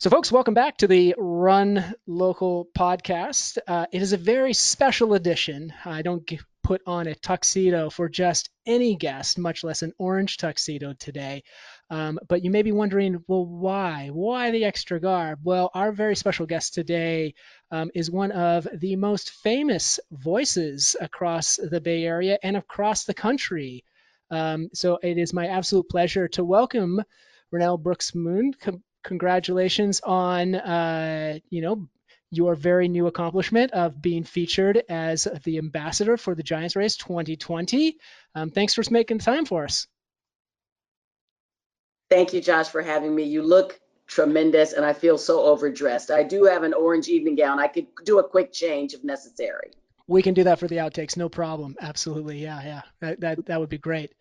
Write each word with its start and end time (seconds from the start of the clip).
So, 0.00 0.08
folks, 0.08 0.32
welcome 0.32 0.54
back 0.54 0.78
to 0.78 0.86
the 0.86 1.14
Run 1.18 1.94
Local 2.06 2.66
podcast. 2.74 3.58
Uh, 3.68 3.84
it 3.92 4.00
is 4.00 4.14
a 4.14 4.16
very 4.16 4.54
special 4.54 5.12
edition. 5.12 5.74
I 5.84 6.00
don't 6.00 6.26
g- 6.26 6.40
put 6.62 6.80
on 6.86 7.06
a 7.06 7.14
tuxedo 7.14 7.90
for 7.90 8.08
just 8.08 8.48
any 8.64 8.96
guest, 8.96 9.38
much 9.38 9.62
less 9.62 9.82
an 9.82 9.92
orange 9.98 10.38
tuxedo 10.38 10.94
today. 10.94 11.42
Um, 11.90 12.18
but 12.30 12.42
you 12.42 12.50
may 12.50 12.62
be 12.62 12.72
wondering, 12.72 13.22
well, 13.28 13.44
why? 13.44 14.08
Why 14.10 14.50
the 14.50 14.64
extra 14.64 14.98
garb? 14.98 15.40
Well, 15.42 15.70
our 15.74 15.92
very 15.92 16.16
special 16.16 16.46
guest 16.46 16.72
today 16.72 17.34
um, 17.70 17.90
is 17.94 18.10
one 18.10 18.32
of 18.32 18.66
the 18.72 18.96
most 18.96 19.32
famous 19.42 20.00
voices 20.10 20.96
across 20.98 21.56
the 21.56 21.82
Bay 21.82 22.04
Area 22.04 22.38
and 22.42 22.56
across 22.56 23.04
the 23.04 23.12
country. 23.12 23.84
Um, 24.30 24.70
so, 24.72 24.98
it 25.02 25.18
is 25.18 25.34
my 25.34 25.48
absolute 25.48 25.90
pleasure 25.90 26.26
to 26.28 26.42
welcome 26.42 27.02
Renel 27.52 27.82
Brooks 27.82 28.14
Moon 28.14 28.54
congratulations 29.02 30.00
on 30.00 30.54
uh, 30.54 31.38
you 31.48 31.62
know 31.62 31.88
your 32.30 32.54
very 32.54 32.88
new 32.88 33.06
accomplishment 33.06 33.72
of 33.72 34.00
being 34.00 34.24
featured 34.24 34.82
as 34.88 35.26
the 35.44 35.58
ambassador 35.58 36.16
for 36.16 36.34
the 36.34 36.44
Giants 36.44 36.76
Race 36.76 36.96
2020. 36.96 37.96
Um, 38.34 38.50
thanks 38.50 38.74
for 38.74 38.84
making 38.90 39.18
time 39.18 39.44
for 39.44 39.64
us. 39.64 39.88
Thank 42.08 42.32
you, 42.32 42.40
Josh, 42.40 42.68
for 42.68 42.82
having 42.82 43.14
me. 43.14 43.24
You 43.24 43.42
look 43.42 43.80
tremendous, 44.06 44.72
and 44.72 44.84
I 44.84 44.92
feel 44.92 45.18
so 45.18 45.42
overdressed. 45.42 46.10
I 46.10 46.22
do 46.22 46.44
have 46.44 46.62
an 46.62 46.74
orange 46.74 47.08
evening 47.08 47.36
gown. 47.36 47.58
I 47.58 47.68
could 47.68 47.86
do 48.04 48.18
a 48.18 48.28
quick 48.28 48.52
change 48.52 48.94
if 48.94 49.04
necessary. 49.04 49.70
We 50.10 50.22
can 50.22 50.34
do 50.34 50.42
that 50.42 50.58
for 50.58 50.66
the 50.66 50.78
outtakes, 50.78 51.16
no 51.16 51.28
problem. 51.28 51.76
Absolutely, 51.80 52.42
yeah, 52.42 52.60
yeah, 52.64 52.82
that 52.98 53.20
that, 53.20 53.46
that 53.46 53.60
would 53.60 53.68
be 53.68 53.78
great. 53.78 54.12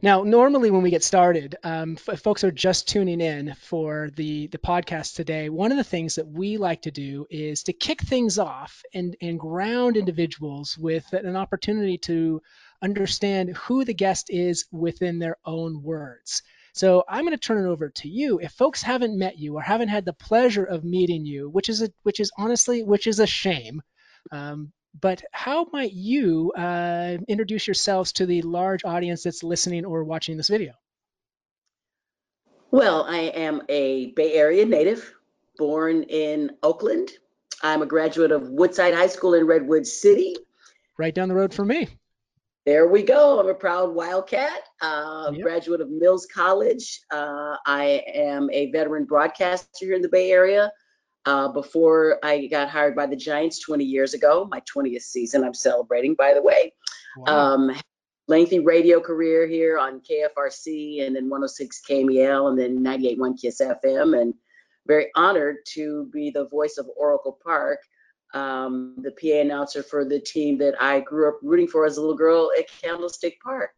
Now, 0.00 0.22
normally 0.22 0.70
when 0.70 0.82
we 0.82 0.90
get 0.90 1.02
started, 1.02 1.56
um, 1.64 1.96
folks 1.96 2.44
are 2.44 2.52
just 2.52 2.88
tuning 2.88 3.20
in 3.20 3.54
for 3.54 4.10
the, 4.14 4.46
the 4.46 4.58
podcast 4.58 5.16
today. 5.16 5.48
One 5.48 5.72
of 5.72 5.78
the 5.78 5.82
things 5.82 6.14
that 6.14 6.28
we 6.28 6.58
like 6.58 6.82
to 6.82 6.92
do 6.92 7.26
is 7.28 7.64
to 7.64 7.72
kick 7.72 8.02
things 8.02 8.38
off 8.38 8.84
and, 8.94 9.16
and 9.20 9.36
ground 9.40 9.96
individuals 9.96 10.78
with 10.78 11.12
an 11.12 11.34
opportunity 11.34 11.98
to 11.98 12.40
understand 12.80 13.56
who 13.56 13.84
the 13.84 13.94
guest 13.94 14.30
is 14.30 14.66
within 14.70 15.18
their 15.18 15.38
own 15.44 15.82
words. 15.82 16.42
So 16.72 17.02
I'm 17.08 17.24
going 17.24 17.36
to 17.36 17.36
turn 17.36 17.64
it 17.64 17.68
over 17.68 17.90
to 17.90 18.08
you. 18.08 18.38
If 18.38 18.52
folks 18.52 18.80
haven't 18.80 19.18
met 19.18 19.38
you 19.40 19.56
or 19.56 19.62
haven't 19.62 19.88
had 19.88 20.04
the 20.04 20.12
pleasure 20.12 20.64
of 20.64 20.84
meeting 20.84 21.26
you, 21.26 21.50
which 21.50 21.68
is 21.68 21.82
a, 21.82 21.90
which 22.04 22.20
is 22.20 22.30
honestly 22.38 22.84
which 22.84 23.08
is 23.08 23.18
a 23.18 23.26
shame, 23.26 23.82
um, 24.30 24.72
but 24.98 25.22
how 25.32 25.66
might 25.72 25.92
you 25.92 26.52
uh, 26.56 27.18
introduce 27.28 27.66
yourselves 27.66 28.12
to 28.12 28.26
the 28.26 28.42
large 28.42 28.84
audience 28.84 29.22
that's 29.22 29.42
listening 29.42 29.84
or 29.84 30.04
watching 30.04 30.36
this 30.36 30.48
video? 30.48 30.74
Well, 32.70 33.04
I 33.08 33.18
am 33.18 33.62
a 33.68 34.12
Bay 34.12 34.32
Area 34.32 34.64
native, 34.64 35.12
born 35.58 36.04
in 36.04 36.52
Oakland. 36.62 37.10
I'm 37.62 37.82
a 37.82 37.86
graduate 37.86 38.32
of 38.32 38.48
Woodside 38.48 38.94
High 38.94 39.08
School 39.08 39.34
in 39.34 39.46
Redwood 39.46 39.86
City. 39.86 40.36
Right 40.98 41.14
down 41.14 41.28
the 41.28 41.34
road 41.34 41.52
from 41.52 41.68
me. 41.68 41.88
There 42.64 42.86
we 42.86 43.02
go. 43.02 43.40
I'm 43.40 43.48
a 43.48 43.54
proud 43.54 43.92
Wildcat, 43.92 44.62
uh, 44.80 45.32
yep. 45.32 45.42
graduate 45.42 45.80
of 45.80 45.90
Mills 45.90 46.26
College. 46.32 47.00
Uh, 47.10 47.56
I 47.66 48.04
am 48.14 48.48
a 48.52 48.70
veteran 48.70 49.04
broadcaster 49.04 49.68
here 49.80 49.94
in 49.94 50.02
the 50.02 50.08
Bay 50.08 50.30
Area. 50.30 50.70
Uh, 51.24 51.48
before 51.48 52.18
I 52.22 52.46
got 52.46 52.68
hired 52.68 52.96
by 52.96 53.06
the 53.06 53.16
Giants 53.16 53.60
20 53.60 53.84
years 53.84 54.12
ago, 54.14 54.48
my 54.50 54.60
20th 54.60 55.02
season, 55.02 55.44
I'm 55.44 55.54
celebrating, 55.54 56.14
by 56.14 56.34
the 56.34 56.42
way. 56.42 56.72
Wow. 57.16 57.54
Um, 57.54 57.76
lengthy 58.28 58.58
radio 58.58 59.00
career 59.00 59.46
here 59.46 59.78
on 59.78 60.00
KFRC 60.00 61.06
and 61.06 61.14
then 61.14 61.28
106 61.28 61.82
KMEL 61.88 62.48
and 62.48 62.58
then 62.58 62.78
98.1 62.78 63.40
Kiss 63.40 63.60
FM. 63.60 64.20
And 64.20 64.34
very 64.86 65.10
honored 65.14 65.58
to 65.74 66.08
be 66.12 66.30
the 66.30 66.48
voice 66.48 66.78
of 66.78 66.88
Oracle 66.96 67.38
Park, 67.44 67.78
um, 68.34 68.96
the 68.98 69.12
PA 69.12 69.40
announcer 69.40 69.82
for 69.82 70.04
the 70.04 70.18
team 70.18 70.58
that 70.58 70.74
I 70.80 71.00
grew 71.00 71.28
up 71.28 71.38
rooting 71.42 71.68
for 71.68 71.86
as 71.86 71.96
a 71.96 72.00
little 72.00 72.16
girl 72.16 72.50
at 72.58 72.66
Candlestick 72.82 73.40
Park. 73.40 73.70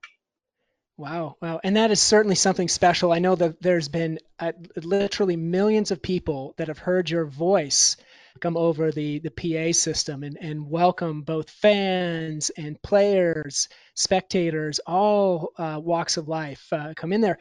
Wow, 0.97 1.37
wow. 1.43 1.61
And 1.65 1.77
that 1.77 1.91
is 1.91 2.01
certainly 2.01 2.37
something 2.37 2.69
special. 2.69 3.13
I 3.13 3.19
know 3.19 3.35
that 3.35 3.61
there's 3.61 3.89
been 3.89 4.21
uh, 4.39 4.53
literally 4.77 5.37
millions 5.37 5.91
of 5.91 6.01
people 6.01 6.55
that 6.57 6.69
have 6.69 6.79
heard 6.79 7.11
your 7.11 7.25
voice 7.25 7.97
come 8.41 8.57
over 8.57 8.91
the, 8.93 9.19
the 9.21 9.31
PA 9.31 9.73
system 9.73 10.23
and, 10.23 10.37
and 10.41 10.69
welcome 10.71 11.23
both 11.23 11.51
fans 11.51 12.51
and 12.51 12.81
players, 12.83 13.69
spectators, 13.95 14.81
all 14.87 15.53
uh, 15.57 15.81
walks 15.83 16.17
of 16.17 16.29
life 16.29 16.73
uh, 16.73 16.93
come 16.97 17.13
in 17.13 17.21
there. 17.21 17.39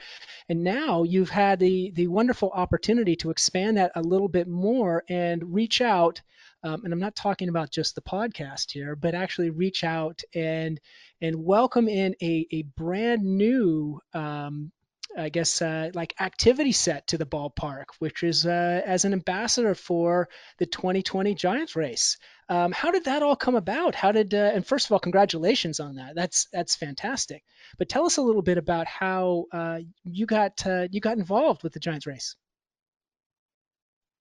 And 0.49 0.63
now 0.63 1.03
you've 1.03 1.29
had 1.29 1.59
the, 1.59 1.91
the 1.91 2.07
wonderful 2.07 2.49
opportunity 2.51 3.15
to 3.17 3.29
expand 3.29 3.77
that 3.77 3.91
a 3.95 4.01
little 4.01 4.29
bit 4.29 4.47
more 4.47 5.03
and 5.09 5.53
reach 5.53 5.79
out 5.81 6.21
um, 6.63 6.81
and 6.83 6.93
I'm 6.93 6.99
not 6.99 7.15
talking 7.15 7.49
about 7.49 7.71
just 7.71 7.95
the 7.95 8.01
podcast 8.01 8.71
here, 8.71 8.95
but 8.95 9.15
actually 9.15 9.49
reach 9.49 9.83
out 9.83 10.21
and 10.33 10.79
and 11.21 11.43
welcome 11.43 11.87
in 11.87 12.15
a, 12.21 12.47
a 12.51 12.61
brand 12.63 13.23
new 13.23 13.99
um, 14.13 14.71
I 15.15 15.29
guess 15.29 15.61
uh, 15.61 15.91
like 15.93 16.15
activity 16.19 16.71
set 16.71 17.07
to 17.07 17.17
the 17.17 17.25
ballpark, 17.25 17.85
which 17.99 18.23
is 18.23 18.45
uh, 18.45 18.81
as 18.85 19.05
an 19.05 19.13
ambassador 19.13 19.75
for 19.75 20.29
the 20.57 20.65
2020 20.65 21.35
Giants 21.35 21.75
race. 21.75 22.17
Um, 22.49 22.71
how 22.71 22.91
did 22.91 23.05
that 23.05 23.23
all 23.23 23.35
come 23.35 23.55
about? 23.55 23.95
How 23.95 24.11
did 24.11 24.33
uh, 24.33 24.51
and 24.53 24.65
first 24.65 24.87
of 24.87 24.91
all, 24.91 24.99
congratulations 24.99 25.79
on 25.79 25.95
that. 25.95 26.15
That's 26.15 26.47
that's 26.51 26.75
fantastic. 26.75 27.43
But 27.77 27.89
tell 27.89 28.05
us 28.05 28.17
a 28.17 28.21
little 28.21 28.41
bit 28.41 28.57
about 28.57 28.87
how 28.87 29.45
uh, 29.51 29.79
you 30.03 30.25
got 30.25 30.65
uh, 30.65 30.87
you 30.91 30.99
got 30.99 31.17
involved 31.17 31.63
with 31.63 31.73
the 31.73 31.79
Giants 31.79 32.07
race. 32.07 32.35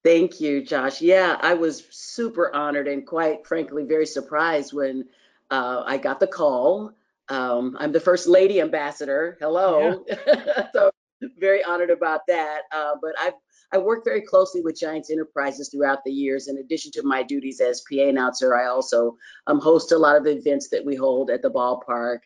Thank 0.05 0.41
you, 0.41 0.63
Josh. 0.65 1.01
Yeah, 1.01 1.37
I 1.41 1.55
was 1.55 1.85
super 1.91 2.55
honored 2.55 2.89
and 2.89 3.07
quite 3.07 3.47
frankly 3.47 3.85
very 3.85 4.07
surprised 4.07 4.73
when 4.73 5.05
uh, 5.51 5.85
I 5.87 5.97
got 5.97 6.19
the 6.19 6.27
call. 6.27 6.93
Um, 7.29 7.77
I'm 7.79 7.93
the 7.93 8.01
first 8.01 8.27
lady 8.27 8.61
ambassador. 8.61 9.37
Hello. 9.41 10.05
Yeah. 10.09 10.67
so 10.73 10.91
very 11.39 11.63
honored 11.63 11.91
about 11.91 12.23
that. 12.27 12.63
Uh, 12.73 12.95
but 13.01 13.13
I've 13.21 13.35
I 13.75 13.79
work 13.79 14.05
very 14.05 14.21
closely 14.21 14.61
with 14.61 14.79
Giants 14.79 15.11
Enterprises 15.11 15.71
throughout 15.71 16.05
the 16.05 16.13
years. 16.13 16.49
In 16.49 16.59
addition 16.59 16.93
to 16.93 17.03
my 17.03 17.23
duties 17.23 17.59
as 17.61 17.83
PA 17.91 18.03
announcer, 18.03 18.55
I 18.55 18.67
also 18.67 19.17
um, 19.47 19.61
host 19.61 19.93
a 19.93 19.99
lot 19.99 20.17
of 20.17 20.27
events 20.27 20.69
that 20.69 20.85
we 20.85 20.95
hold 20.95 21.31
at 21.31 21.41
the 21.41 21.51
ballpark. 21.51 22.19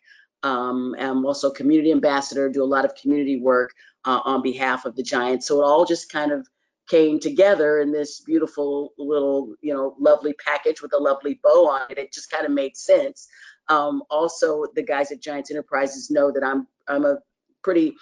Um, 0.43 0.97
I'm 0.99 1.25
also 1.25 1.51
community 1.51 1.93
ambassador, 1.93 2.49
do 2.49 2.65
a 2.65 2.65
lot 2.65 2.85
of 2.85 2.97
community 2.97 3.39
work 3.39 3.73
uh, 4.05 4.21
on 4.25 4.43
behalf 4.43 4.87
of 4.87 4.97
the 4.97 5.05
Giants. 5.05 5.47
So 5.47 5.61
it 5.61 5.65
all 5.65 5.85
just 5.85 6.11
kind 6.11 6.33
of 6.33 6.49
came 6.89 7.19
together 7.19 7.81
in 7.81 7.93
this 7.93 8.21
beautiful 8.21 8.93
little, 8.99 9.55
you 9.61 9.75
know, 9.75 9.97
lovely 9.99 10.35
package 10.35 10.83
with 10.83 10.93
a 10.95 10.99
lovely 10.99 11.41
bow 11.43 11.69
on 11.69 11.91
it. 11.91 11.99
It 11.99 12.13
just 12.13 12.31
kind 12.31 12.47
of 12.47 12.53
made 12.53 12.77
sense. 12.77 13.29
Um, 13.69 14.03
also, 14.11 14.65
the 14.75 14.83
guys 14.83 15.11
at 15.11 15.21
Giants 15.21 15.51
Enterprises 15.51 16.11
know 16.11 16.31
that 16.31 16.45
I'm 16.45 16.67
I'm 16.87 17.05
a 17.05 17.19
pretty 17.63 17.97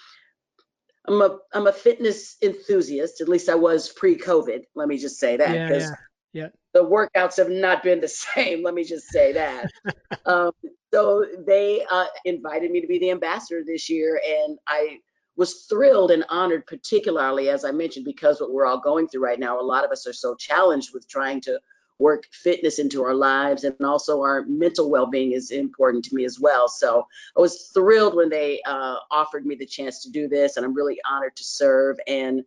I'm 1.06 1.20
a 1.20 1.38
I'm 1.52 1.66
a 1.66 1.72
fitness 1.72 2.36
enthusiast. 2.42 3.20
At 3.20 3.28
least 3.28 3.48
I 3.48 3.54
was 3.54 3.90
pre-COVID. 3.90 4.64
Let 4.74 4.88
me 4.88 4.98
just 4.98 5.18
say 5.18 5.36
that 5.36 5.68
because 5.68 5.84
yeah, 5.84 5.96
yeah, 6.32 6.42
yeah. 6.42 6.48
the 6.72 6.84
workouts 6.84 7.36
have 7.36 7.50
not 7.50 7.82
been 7.82 8.00
the 8.00 8.08
same. 8.34 8.62
Let 8.62 8.74
me 8.74 8.84
just 8.84 9.08
say 9.08 9.32
that. 9.32 9.70
um, 10.26 10.52
so 10.92 11.24
they 11.46 11.84
uh, 11.90 12.06
invited 12.24 12.70
me 12.70 12.80
to 12.80 12.86
be 12.86 12.98
the 12.98 13.10
ambassador 13.10 13.62
this 13.66 13.90
year, 13.90 14.20
and 14.24 14.58
I 14.66 14.98
was 15.36 15.66
thrilled 15.68 16.10
and 16.10 16.24
honored, 16.28 16.66
particularly 16.66 17.48
as 17.48 17.64
I 17.64 17.72
mentioned, 17.72 18.04
because 18.04 18.40
what 18.40 18.52
we're 18.52 18.66
all 18.66 18.80
going 18.80 19.08
through 19.08 19.24
right 19.24 19.38
now. 19.38 19.60
A 19.60 19.62
lot 19.62 19.84
of 19.84 19.90
us 19.90 20.06
are 20.06 20.12
so 20.12 20.34
challenged 20.34 20.94
with 20.94 21.08
trying 21.08 21.40
to 21.42 21.60
work 21.98 22.24
fitness 22.32 22.78
into 22.78 23.04
our 23.04 23.14
lives 23.14 23.62
and 23.62 23.76
also 23.84 24.20
our 24.20 24.44
mental 24.46 24.90
well-being 24.90 25.32
is 25.32 25.52
important 25.52 26.04
to 26.04 26.14
me 26.14 26.24
as 26.24 26.40
well. 26.40 26.68
So 26.68 27.06
i 27.36 27.40
was 27.40 27.70
thrilled 27.72 28.16
when 28.16 28.28
they 28.28 28.60
uh, 28.66 28.96
offered 29.10 29.46
me 29.46 29.54
the 29.54 29.66
chance 29.66 30.02
to 30.02 30.10
do 30.10 30.26
this 30.26 30.56
and 30.56 30.66
i'm 30.66 30.74
really 30.74 30.98
honored 31.08 31.36
to 31.36 31.44
serve. 31.44 31.96
And 32.08 32.38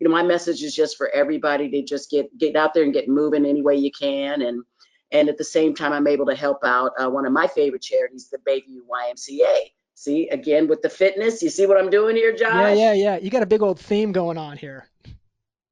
you 0.00 0.08
know 0.08 0.10
my 0.10 0.24
message 0.24 0.62
is 0.62 0.74
just 0.74 0.96
for 0.96 1.08
everybody 1.10 1.70
to 1.70 1.82
just 1.82 2.10
get 2.10 2.36
get 2.36 2.56
out 2.56 2.74
there 2.74 2.82
and 2.82 2.92
get 2.92 3.08
moving 3.08 3.46
any 3.46 3.62
way 3.62 3.76
you 3.76 3.92
can. 3.92 4.42
And 4.42 4.64
and 5.12 5.28
at 5.28 5.38
the 5.38 5.44
same 5.44 5.74
time 5.74 5.92
i'm 5.92 6.06
able 6.06 6.26
to 6.26 6.34
help 6.34 6.64
out 6.64 6.92
uh, 6.98 7.08
one 7.08 7.26
of 7.26 7.32
my 7.32 7.46
favorite 7.46 7.82
charities 7.82 8.28
the 8.28 8.38
bayview 8.38 8.80
ymca 8.90 9.70
See, 9.98 10.28
again 10.28 10.68
with 10.68 10.82
the 10.82 10.90
fitness, 10.90 11.42
you 11.42 11.48
see 11.48 11.64
what 11.66 11.78
I'm 11.78 11.88
doing 11.88 12.16
here, 12.16 12.30
Josh? 12.30 12.76
Yeah, 12.76 12.92
yeah, 12.92 12.92
yeah. 12.92 13.16
You 13.16 13.30
got 13.30 13.42
a 13.42 13.46
big 13.46 13.62
old 13.62 13.80
theme 13.80 14.12
going 14.12 14.36
on 14.36 14.58
here. 14.58 14.86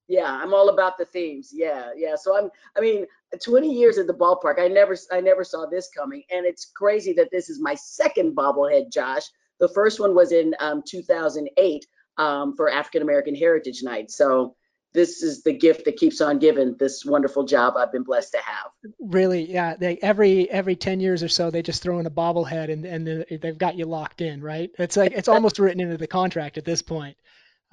Yeah, 0.08 0.32
I'm 0.32 0.54
all 0.54 0.70
about 0.70 0.96
the 0.96 1.04
themes. 1.04 1.50
Yeah, 1.52 1.90
yeah. 1.94 2.16
So 2.16 2.34
I'm, 2.34 2.48
I 2.74 2.80
mean, 2.80 3.04
20 3.44 3.70
years 3.70 3.98
at 3.98 4.06
the 4.06 4.14
ballpark, 4.14 4.58
I 4.58 4.68
never, 4.68 4.96
I 5.12 5.20
never 5.20 5.44
saw 5.44 5.66
this 5.66 5.90
coming, 5.94 6.22
and 6.30 6.46
it's 6.46 6.72
crazy 6.74 7.12
that 7.12 7.30
this 7.30 7.50
is 7.50 7.60
my 7.60 7.74
second 7.74 8.34
bobblehead, 8.34 8.90
Josh. 8.90 9.24
The 9.60 9.68
first 9.68 10.00
one 10.00 10.14
was 10.14 10.32
in 10.32 10.54
um, 10.58 10.82
2008 10.88 11.86
um, 12.16 12.56
for 12.56 12.70
African 12.70 13.02
American 13.02 13.34
Heritage 13.34 13.82
Night. 13.82 14.10
So 14.10 14.56
this 14.94 15.22
is 15.22 15.42
the 15.42 15.52
gift 15.52 15.84
that 15.84 15.96
keeps 15.96 16.20
on 16.20 16.38
giving 16.38 16.76
this 16.78 17.04
wonderful 17.04 17.44
job 17.44 17.74
I've 17.76 17.92
been 17.92 18.04
blessed 18.04 18.32
to 18.32 18.38
have. 18.38 18.92
Really, 19.00 19.50
yeah. 19.50 19.74
They 19.76 19.98
every 20.00 20.48
every 20.48 20.76
ten 20.76 21.00
years 21.00 21.22
or 21.22 21.28
so 21.28 21.50
they 21.50 21.62
just 21.62 21.82
throw 21.82 21.98
in 21.98 22.06
a 22.06 22.10
bobblehead 22.10 22.72
and 22.72 22.84
and 22.86 23.26
they've 23.42 23.58
got 23.58 23.76
you 23.76 23.86
locked 23.86 24.20
in, 24.20 24.40
right? 24.40 24.70
It's 24.78 24.96
like 24.96 25.12
it's 25.12 25.28
almost 25.28 25.58
written 25.58 25.80
into 25.80 25.96
the 25.96 26.06
contract 26.06 26.58
at 26.58 26.64
this 26.64 26.80
point. 26.80 27.16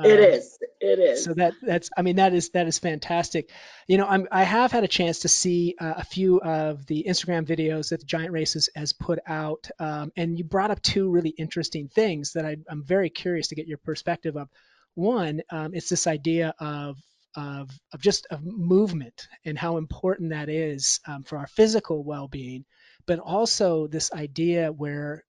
it 0.03 0.11
um, 0.11 0.19
is. 0.19 0.57
It 0.79 0.97
is. 0.97 1.23
So 1.23 1.35
that 1.35 1.53
that's 1.61 1.91
I 1.95 2.01
mean 2.01 2.15
that 2.15 2.33
is 2.33 2.49
that 2.49 2.65
is 2.65 2.79
fantastic. 2.79 3.51
You 3.87 3.99
know, 3.99 4.07
I'm 4.07 4.27
I 4.31 4.43
have 4.43 4.71
had 4.71 4.83
a 4.83 4.87
chance 4.87 5.19
to 5.19 5.27
see 5.27 5.75
uh, 5.79 5.93
a 5.97 6.03
few 6.03 6.41
of 6.41 6.87
the 6.87 7.05
Instagram 7.07 7.45
videos 7.45 7.89
that 7.89 7.99
the 7.99 8.05
Giant 8.07 8.31
Races 8.31 8.67
has 8.75 8.93
put 8.93 9.19
out, 9.27 9.69
um, 9.77 10.11
and 10.17 10.39
you 10.39 10.43
brought 10.43 10.71
up 10.71 10.81
two 10.81 11.07
really 11.11 11.29
interesting 11.29 11.87
things 11.87 12.33
that 12.33 12.45
I, 12.47 12.57
am 12.67 12.83
very 12.83 13.11
curious 13.11 13.49
to 13.49 13.55
get 13.55 13.67
your 13.67 13.77
perspective 13.77 14.35
of. 14.37 14.49
One, 14.95 15.41
um, 15.49 15.73
it's 15.73 15.87
this 15.87 16.05
idea 16.05 16.53
of 16.59 16.97
of, 17.35 17.69
of 17.93 18.01
just 18.01 18.27
of 18.29 18.43
movement 18.43 19.27
and 19.45 19.57
how 19.57 19.77
important 19.77 20.31
that 20.31 20.49
is 20.49 20.99
um, 21.07 21.23
for 21.23 21.37
our 21.37 21.47
physical 21.47 22.03
well-being, 22.03 22.65
but 23.05 23.19
also 23.19 23.87
this 23.87 24.11
idea 24.11 24.71
where 24.71 25.23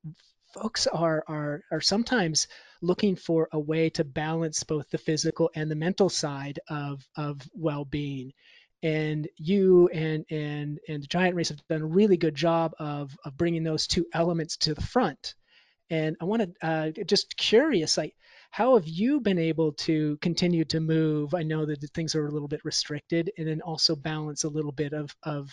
folks 0.53 0.87
are 0.87 1.25
are 1.29 1.63
are 1.71 1.81
sometimes 1.81 2.47
looking 2.83 3.17
for 3.17 3.49
a 3.53 3.59
way 3.59 3.91
to 3.91 4.05
balance 4.05 4.65
both 4.65 4.91
the 4.91 4.99
physical 4.99 5.51
and 5.55 5.71
the 5.71 5.77
mental 5.77 6.09
side 6.09 6.61
of 6.69 7.07
of 7.17 7.41
well-being. 7.55 8.33
And 8.83 9.29
you 9.37 9.89
and 9.89 10.25
and 10.31 10.81
and 10.89 11.03
the 11.03 11.07
giant 11.07 11.37
race 11.37 11.51
have 11.51 11.67
done 11.69 11.83
a 11.83 11.87
really 11.87 12.17
good 12.17 12.35
job 12.35 12.75
of 12.79 13.17
of 13.25 13.37
bringing 13.37 13.63
those 13.63 13.87
two 13.87 14.07
elements 14.13 14.57
to 14.59 14.75
the 14.75 14.83
front. 14.83 15.35
And 15.91 16.17
i 16.21 16.25
want 16.25 16.43
to 16.43 16.67
uh, 16.67 16.91
just 17.05 17.37
curious 17.37 17.97
like 17.97 18.15
how 18.53 18.75
have 18.75 18.87
you 18.87 19.19
been 19.19 19.39
able 19.39 19.73
to 19.73 20.17
continue 20.19 20.65
to 20.65 20.79
move 20.79 21.35
i 21.35 21.43
know 21.43 21.67
that 21.67 21.81
things 21.95 22.15
are 22.15 22.27
a 22.27 22.31
little 22.31 22.49
bit 22.49 22.65
restricted 22.65 23.31
and 23.39 23.49
then 23.49 23.61
also 23.63 23.97
balance 23.97 24.45
a 24.45 24.49
little 24.49 24.73
bit 24.73 24.93
of 24.93 25.15
of 25.25 25.51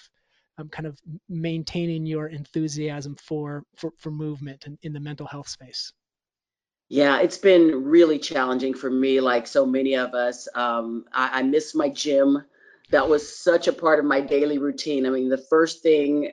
um, 0.58 0.68
kind 0.70 0.86
of 0.86 1.00
maintaining 1.30 2.06
your 2.06 2.28
enthusiasm 2.28 3.16
for 3.16 3.64
for, 3.76 3.92
for 3.98 4.12
movement 4.12 4.66
and 4.66 4.78
in 4.84 4.94
the 4.94 5.00
mental 5.00 5.26
health 5.26 5.48
space 5.48 5.92
yeah, 6.92 7.20
it's 7.20 7.38
been 7.38 7.86
really 7.86 8.18
challenging 8.18 8.74
for 8.74 8.90
me, 8.90 9.22
like 9.22 9.46
so 9.46 9.64
many 9.64 9.96
of 9.96 10.16
us. 10.16 10.48
Um, 10.56 11.06
I, 11.14 11.40
I 11.40 11.44
miss 11.44 11.76
my 11.76 11.90
gym. 11.90 12.44
That 12.90 13.08
was 13.08 13.38
such 13.38 13.68
a 13.68 13.74
part 13.74 14.00
of 14.00 14.06
my 14.06 14.20
daily 14.22 14.58
routine. 14.58 15.06
I 15.06 15.12
mean, 15.12 15.30
the 15.30 15.46
first 15.52 15.84
thing 15.84 16.32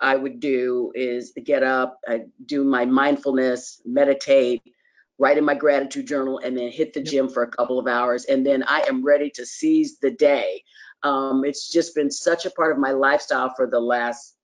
I 0.00 0.16
would 0.16 0.40
do 0.40 0.92
is 0.94 1.34
get 1.44 1.62
up, 1.62 1.98
I 2.08 2.22
do 2.46 2.64
my 2.64 2.86
mindfulness, 2.86 3.82
meditate, 3.84 4.62
write 5.18 5.38
in 5.38 5.44
my 5.44 5.54
gratitude 5.54 6.06
journal, 6.06 6.38
and 6.38 6.56
then 6.56 6.70
hit 6.70 6.92
the 6.92 7.02
gym 7.02 7.28
for 7.28 7.42
a 7.42 7.50
couple 7.50 7.78
of 7.78 7.86
hours. 7.86 8.24
And 8.24 8.46
then 8.46 8.64
I 8.66 8.82
am 8.88 9.04
ready 9.04 9.30
to 9.30 9.44
seize 9.44 9.98
the 9.98 10.10
day. 10.10 10.62
Um, 11.02 11.44
it's 11.44 11.70
just 11.70 11.94
been 11.94 12.10
such 12.10 12.46
a 12.46 12.50
part 12.50 12.72
of 12.72 12.78
my 12.78 12.92
lifestyle 12.92 13.52
for 13.56 13.66
the 13.66 13.80
last 13.80 14.36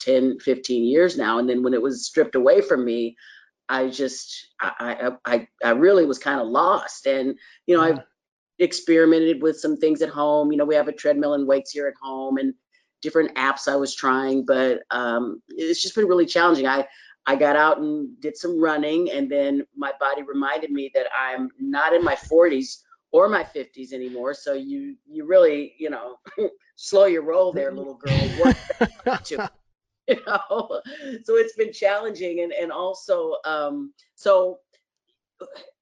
10, 0.00 0.38
15 0.40 0.84
years 0.84 1.16
now. 1.16 1.38
And 1.38 1.48
then 1.48 1.62
when 1.62 1.74
it 1.74 1.82
was 1.82 2.06
stripped 2.06 2.34
away 2.34 2.60
from 2.60 2.84
me, 2.84 3.16
I 3.68 3.88
just 3.88 4.48
I 4.60 5.12
I 5.24 5.48
I 5.64 5.70
really 5.70 6.04
was 6.04 6.18
kind 6.18 6.40
of 6.40 6.48
lost, 6.48 7.06
and 7.06 7.38
you 7.66 7.76
know 7.76 7.86
yeah. 7.86 7.94
I 7.94 8.02
experimented 8.58 9.40
with 9.40 9.58
some 9.58 9.76
things 9.76 10.02
at 10.02 10.10
home. 10.10 10.52
You 10.52 10.58
know, 10.58 10.64
we 10.64 10.74
have 10.74 10.88
a 10.88 10.92
treadmill 10.92 11.34
and 11.34 11.46
weights 11.46 11.70
here 11.70 11.86
at 11.86 11.94
home, 12.02 12.36
and 12.36 12.54
different 13.00 13.34
apps 13.34 13.68
I 13.68 13.76
was 13.76 13.94
trying, 13.94 14.44
but 14.44 14.82
um, 14.90 15.42
it's 15.48 15.82
just 15.82 15.94
been 15.94 16.06
really 16.06 16.26
challenging. 16.26 16.66
I 16.66 16.86
I 17.26 17.36
got 17.36 17.56
out 17.56 17.78
and 17.78 18.20
did 18.20 18.36
some 18.36 18.60
running, 18.60 19.10
and 19.10 19.30
then 19.30 19.64
my 19.76 19.92
body 20.00 20.22
reminded 20.22 20.70
me 20.70 20.90
that 20.94 21.06
I'm 21.16 21.50
not 21.60 21.92
in 21.92 22.02
my 22.02 22.16
40s 22.16 22.82
or 23.12 23.28
my 23.28 23.44
50s 23.44 23.92
anymore. 23.92 24.34
So 24.34 24.54
you 24.54 24.96
you 25.08 25.24
really 25.24 25.74
you 25.78 25.90
know 25.90 26.16
slow 26.76 27.04
your 27.06 27.22
roll 27.22 27.52
there, 27.52 27.72
little 27.72 27.94
girl. 27.94 28.18
Work 28.42 29.24
to 29.24 29.50
you 30.08 30.16
know 30.26 30.80
so 31.22 31.36
it's 31.36 31.54
been 31.54 31.72
challenging 31.72 32.40
and 32.40 32.52
and 32.52 32.72
also 32.72 33.36
um 33.44 33.92
so 34.16 34.58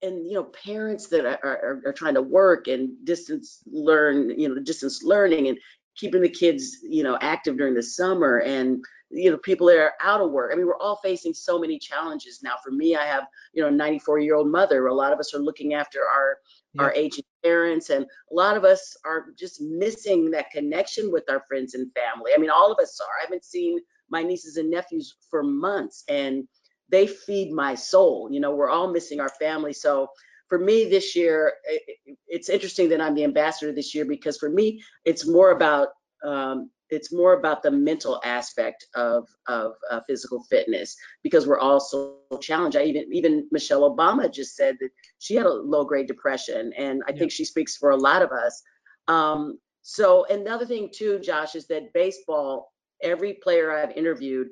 and 0.03 0.27
you 0.27 0.35
know 0.35 0.45
parents 0.45 1.09
that 1.09 1.25
are, 1.25 1.39
are, 1.43 1.83
are 1.87 1.93
trying 1.93 2.15
to 2.15 2.23
work 2.23 2.69
and 2.69 2.91
distance 3.05 3.63
learn 3.67 4.39
you 4.39 4.49
know 4.49 4.61
distance 4.61 5.03
learning 5.03 5.49
and 5.49 5.59
keeping 5.97 6.23
the 6.23 6.29
kids 6.29 6.79
you 6.83 7.03
know 7.03 7.19
active 7.21 7.57
during 7.57 7.75
the 7.75 7.83
summer 7.83 8.39
and 8.41 8.83
you 9.11 9.31
know 9.31 9.37
people 9.39 9.67
that 9.67 9.79
are 9.79 9.95
out 10.01 10.21
of 10.21 10.31
work. 10.31 10.51
I 10.53 10.57
mean 10.57 10.67
we're 10.67 10.79
all 10.79 10.97
facing 10.97 11.35
so 11.35 11.59
many 11.59 11.79
challenges 11.79 12.43
now. 12.43 12.55
For 12.63 12.71
me 12.71 12.97
i 12.97 13.05
have 13.05 13.25
you 13.53 13.63
know 13.63 13.69
a 13.69 13.73
94 13.73 14.21
year 14.21 14.37
old 14.37 14.49
mother. 14.49 14.87
A 14.87 14.95
lot 14.95 15.13
of 15.13 15.19
us 15.19 15.35
are 15.35 15.39
looking 15.39 15.75
after 15.75 16.01
our 16.01 16.39
yeah. 16.75 16.83
our 16.83 16.93
aging 16.95 17.25
parents 17.43 17.91
and 17.91 18.05
a 18.05 18.35
lot 18.35 18.57
of 18.57 18.65
us 18.65 18.97
are 19.05 19.27
just 19.39 19.61
missing 19.61 20.31
that 20.31 20.51
connection 20.51 21.11
with 21.11 21.29
our 21.29 21.43
friends 21.49 21.75
and 21.75 21.91
family. 21.95 22.33
I 22.35 22.39
mean 22.39 22.51
all 22.51 22.73
of 22.73 22.79
us 22.79 23.01
are. 23.01 23.21
I 23.21 23.25
haven't 23.25 23.45
seen 23.45 23.81
my 24.11 24.23
nieces 24.23 24.57
and 24.57 24.71
nephews 24.71 25.17
for 25.31 25.43
months 25.43 26.05
and 26.09 26.47
they 26.89 27.07
feed 27.07 27.53
my 27.53 27.75
soul. 27.75 28.29
You 28.31 28.41
know 28.41 28.55
we're 28.55 28.71
all 28.71 28.93
missing 28.93 29.21
our 29.21 29.31
family. 29.41 29.73
So 29.73 30.09
for 30.49 30.59
me 30.59 30.89
this 30.89 31.17
year 31.17 31.55
it, 31.65 32.17
it's 32.27 32.49
interesting 32.49 32.89
that 32.89 33.01
i'm 33.01 33.15
the 33.15 33.23
ambassador 33.23 33.73
this 33.73 33.95
year 33.95 34.05
because 34.05 34.37
for 34.37 34.51
me 34.51 34.83
it's 35.05 35.25
more 35.25 35.53
about 35.53 35.91
um, 36.27 36.69
it's 36.91 37.13
more 37.13 37.35
about 37.35 37.63
the 37.63 37.71
mental 37.71 38.21
aspect 38.25 38.87
of 38.95 39.29
of 39.47 39.73
uh, 39.91 40.01
physical 40.07 40.45
fitness 40.51 40.97
because 41.23 41.47
we're 41.47 41.59
all 41.59 41.81
so 41.81 42.19
challenged. 42.41 42.77
I 42.77 42.85
even 42.85 43.05
even 43.13 43.49
Michelle 43.51 43.95
Obama 43.95 44.33
just 44.33 44.57
said 44.57 44.77
that 44.81 44.91
she 45.19 45.35
had 45.35 45.47
a 45.47 45.53
low 45.53 45.85
grade 45.85 46.07
depression, 46.07 46.73
and 46.77 47.03
I 47.07 47.13
think 47.13 47.31
she 47.31 47.45
speaks 47.45 47.77
for 47.77 47.91
a 47.91 47.97
lot 47.97 48.23
of 48.23 48.31
us. 48.33 48.63
Um, 49.09 49.59
so 49.83 50.25
another 50.27 50.67
thing 50.67 50.91
too, 50.95 51.19
Josh, 51.21 51.55
is 51.55 51.67
that 51.69 51.93
baseball 51.93 52.73
every 53.03 53.35
player 53.43 53.73
I've 53.73 53.97
interviewed, 53.97 54.49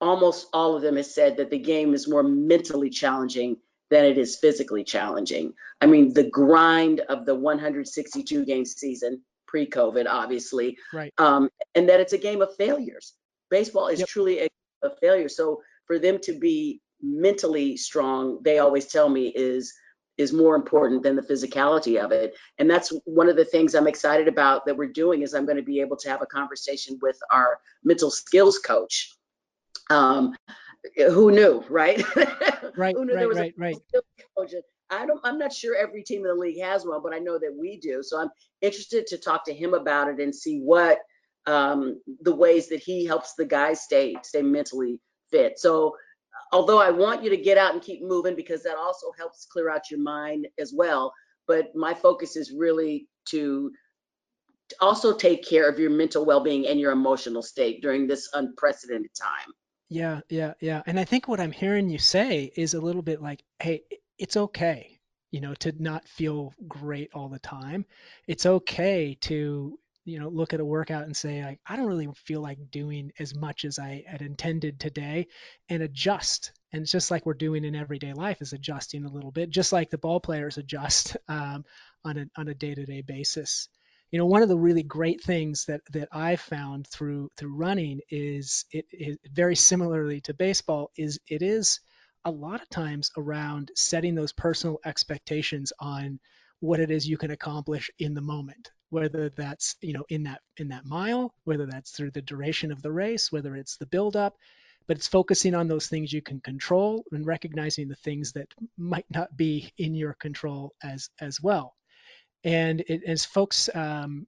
almost 0.00 0.48
all 0.52 0.74
of 0.74 0.82
them 0.82 0.96
has 0.96 1.14
said 1.14 1.36
that 1.36 1.50
the 1.50 1.58
game 1.58 1.94
is 1.94 2.08
more 2.08 2.22
mentally 2.22 2.90
challenging 2.90 3.56
than 3.90 4.04
it 4.04 4.18
is 4.18 4.38
physically 4.38 4.82
challenging. 4.82 5.52
I 5.80 5.86
mean, 5.86 6.12
the 6.12 6.30
grind 6.30 7.00
of 7.08 7.26
the 7.26 7.34
162 7.34 8.44
game 8.44 8.64
season 8.64 9.22
pre-COVID, 9.54 10.06
obviously, 10.08 10.76
right? 10.92 11.14
Um, 11.18 11.48
and 11.76 11.88
that 11.88 12.00
it's 12.00 12.12
a 12.12 12.18
game 12.18 12.42
of 12.42 12.56
failures. 12.56 13.14
Baseball 13.50 13.86
is 13.86 14.00
yep. 14.00 14.08
truly 14.08 14.40
a, 14.40 14.48
a 14.82 14.90
failure. 15.00 15.28
So 15.28 15.62
for 15.86 16.00
them 16.00 16.18
to 16.22 16.32
be 16.36 16.80
mentally 17.00 17.76
strong, 17.76 18.40
they 18.42 18.58
always 18.58 18.86
tell 18.86 19.08
me 19.08 19.28
is 19.28 19.72
is 20.16 20.32
more 20.32 20.56
important 20.56 21.02
than 21.02 21.14
the 21.14 21.22
physicality 21.22 22.00
of 22.04 22.10
it. 22.12 22.34
And 22.58 22.68
that's 22.68 22.92
one 23.04 23.28
of 23.28 23.36
the 23.36 23.44
things 23.44 23.74
I'm 23.74 23.88
excited 23.88 24.28
about 24.28 24.64
that 24.66 24.76
we're 24.76 24.92
doing 24.92 25.22
is 25.22 25.34
I'm 25.34 25.44
going 25.44 25.56
to 25.56 25.62
be 25.62 25.80
able 25.80 25.96
to 25.98 26.08
have 26.08 26.22
a 26.22 26.26
conversation 26.26 26.98
with 27.02 27.18
our 27.32 27.58
mental 27.82 28.10
skills 28.10 28.58
coach. 28.58 29.10
Um, 29.90 30.34
who 30.96 31.30
knew, 31.30 31.64
right? 31.68 32.02
Right, 32.76 32.96
who 32.96 33.04
knew 33.04 33.12
right, 33.12 33.20
there 33.20 33.28
was 33.28 33.38
right, 33.38 33.54
a 33.56 33.60
right. 33.60 33.76
Coach? 34.36 34.52
I 34.90 35.06
don't, 35.06 35.20
I'm 35.24 35.38
not 35.38 35.52
sure 35.52 35.76
every 35.76 36.02
team 36.02 36.22
in 36.22 36.28
the 36.28 36.34
league 36.34 36.60
has 36.60 36.84
one, 36.84 37.02
but 37.02 37.14
I 37.14 37.18
know 37.18 37.38
that 37.38 37.56
we 37.58 37.78
do. 37.78 38.02
So 38.02 38.20
I'm 38.20 38.30
interested 38.60 39.06
to 39.08 39.18
talk 39.18 39.44
to 39.46 39.54
him 39.54 39.74
about 39.74 40.08
it 40.08 40.20
and 40.20 40.34
see 40.34 40.58
what 40.58 40.98
um, 41.46 42.00
the 42.22 42.34
ways 42.34 42.68
that 42.68 42.80
he 42.80 43.04
helps 43.04 43.34
the 43.34 43.44
guys 43.44 43.82
stay 43.82 44.16
stay 44.22 44.42
mentally 44.42 45.00
fit. 45.30 45.58
So 45.58 45.94
although 46.52 46.80
I 46.80 46.90
want 46.90 47.22
you 47.22 47.30
to 47.30 47.36
get 47.36 47.58
out 47.58 47.74
and 47.74 47.82
keep 47.82 48.02
moving 48.02 48.36
because 48.36 48.62
that 48.62 48.76
also 48.76 49.08
helps 49.18 49.46
clear 49.46 49.70
out 49.70 49.90
your 49.90 50.00
mind 50.00 50.46
as 50.58 50.72
well. 50.74 51.12
But 51.46 51.74
my 51.74 51.92
focus 51.92 52.36
is 52.36 52.52
really 52.52 53.08
to 53.26 53.72
also 54.80 55.14
take 55.14 55.46
care 55.46 55.68
of 55.68 55.78
your 55.78 55.90
mental 55.90 56.24
well-being 56.24 56.66
and 56.66 56.80
your 56.80 56.92
emotional 56.92 57.42
state 57.42 57.82
during 57.82 58.06
this 58.06 58.28
unprecedented 58.32 59.10
time. 59.14 59.52
Yeah, 59.90 60.20
yeah, 60.30 60.54
yeah. 60.60 60.82
And 60.86 60.98
I 60.98 61.04
think 61.04 61.28
what 61.28 61.40
I'm 61.40 61.52
hearing 61.52 61.90
you 61.90 61.98
say 61.98 62.50
is 62.56 62.74
a 62.74 62.80
little 62.80 63.02
bit 63.02 63.20
like, 63.20 63.44
hey, 63.60 63.82
it's 64.18 64.36
okay, 64.36 64.98
you 65.30 65.40
know, 65.40 65.54
to 65.54 65.72
not 65.78 66.08
feel 66.08 66.52
great 66.68 67.10
all 67.14 67.28
the 67.28 67.38
time. 67.38 67.84
It's 68.26 68.46
okay 68.46 69.16
to 69.22 69.78
you 70.04 70.18
know 70.20 70.28
look 70.28 70.52
at 70.52 70.60
a 70.60 70.64
workout 70.64 71.04
and 71.04 71.16
say 71.16 71.42
like 71.42 71.60
i 71.66 71.76
don't 71.76 71.86
really 71.86 72.08
feel 72.26 72.40
like 72.40 72.70
doing 72.70 73.10
as 73.18 73.34
much 73.34 73.64
as 73.64 73.78
i 73.78 74.04
had 74.06 74.22
intended 74.22 74.78
today 74.78 75.26
and 75.68 75.82
adjust 75.82 76.52
and 76.72 76.82
it's 76.82 76.92
just 76.92 77.10
like 77.10 77.24
we're 77.24 77.34
doing 77.34 77.64
in 77.64 77.74
everyday 77.74 78.12
life 78.12 78.42
is 78.42 78.52
adjusting 78.52 79.04
a 79.04 79.10
little 79.10 79.30
bit 79.30 79.50
just 79.50 79.72
like 79.72 79.90
the 79.90 79.98
ball 79.98 80.20
players 80.20 80.58
adjust 80.58 81.16
um, 81.28 81.64
on 82.04 82.18
a 82.18 82.26
on 82.36 82.48
a 82.48 82.54
day-to-day 82.54 83.00
basis 83.00 83.68
you 84.10 84.18
know 84.18 84.26
one 84.26 84.42
of 84.42 84.48
the 84.48 84.58
really 84.58 84.82
great 84.82 85.22
things 85.22 85.64
that 85.66 85.80
that 85.90 86.08
i 86.12 86.36
found 86.36 86.86
through 86.86 87.30
through 87.36 87.54
running 87.54 88.00
is 88.10 88.66
it, 88.70 88.84
it 88.90 89.18
very 89.32 89.56
similarly 89.56 90.20
to 90.20 90.34
baseball 90.34 90.90
is 90.96 91.18
it 91.28 91.42
is 91.42 91.80
a 92.24 92.30
lot 92.30 92.62
of 92.62 92.68
times 92.68 93.10
around 93.16 93.70
setting 93.74 94.14
those 94.14 94.32
personal 94.32 94.78
expectations 94.84 95.72
on 95.78 96.18
what 96.60 96.80
it 96.80 96.90
is 96.90 97.06
you 97.06 97.18
can 97.18 97.30
accomplish 97.30 97.90
in 97.98 98.14
the 98.14 98.20
moment 98.20 98.70
whether 98.90 99.28
that's 99.30 99.76
you 99.80 99.92
know 99.92 100.04
in 100.08 100.22
that 100.22 100.40
in 100.56 100.68
that 100.68 100.84
mile 100.86 101.34
whether 101.44 101.66
that's 101.66 101.90
through 101.90 102.10
the 102.10 102.22
duration 102.22 102.72
of 102.72 102.80
the 102.80 102.92
race 102.92 103.30
whether 103.32 103.56
it's 103.56 103.76
the 103.76 103.86
build 103.86 104.16
up 104.16 104.34
but 104.86 104.96
it's 104.96 105.08
focusing 105.08 105.54
on 105.54 105.68
those 105.68 105.86
things 105.86 106.12
you 106.12 106.22
can 106.22 106.40
control 106.40 107.04
and 107.12 107.26
recognizing 107.26 107.88
the 107.88 107.96
things 107.96 108.32
that 108.32 108.48
might 108.76 109.06
not 109.10 109.34
be 109.36 109.72
in 109.78 109.94
your 109.94 110.14
control 110.14 110.74
as 110.82 111.08
as 111.20 111.40
well. 111.40 111.74
And 112.44 112.80
it, 112.80 113.02
as 113.04 113.24
folks 113.24 113.70
um, 113.74 114.26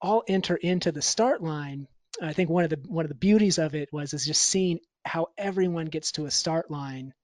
all 0.00 0.22
enter 0.28 0.56
into 0.56 0.92
the 0.92 1.00
start 1.00 1.42
line 1.42 1.88
i 2.20 2.32
think 2.32 2.50
one 2.50 2.64
of 2.64 2.70
the 2.70 2.80
one 2.86 3.04
of 3.04 3.08
the 3.08 3.14
beauties 3.14 3.58
of 3.58 3.74
it 3.74 3.88
was 3.92 4.12
is 4.12 4.26
just 4.26 4.42
seeing 4.42 4.78
how 5.04 5.28
everyone 5.38 5.86
gets 5.86 6.12
to 6.12 6.26
a 6.26 6.30
start 6.30 6.70
line 6.70 7.14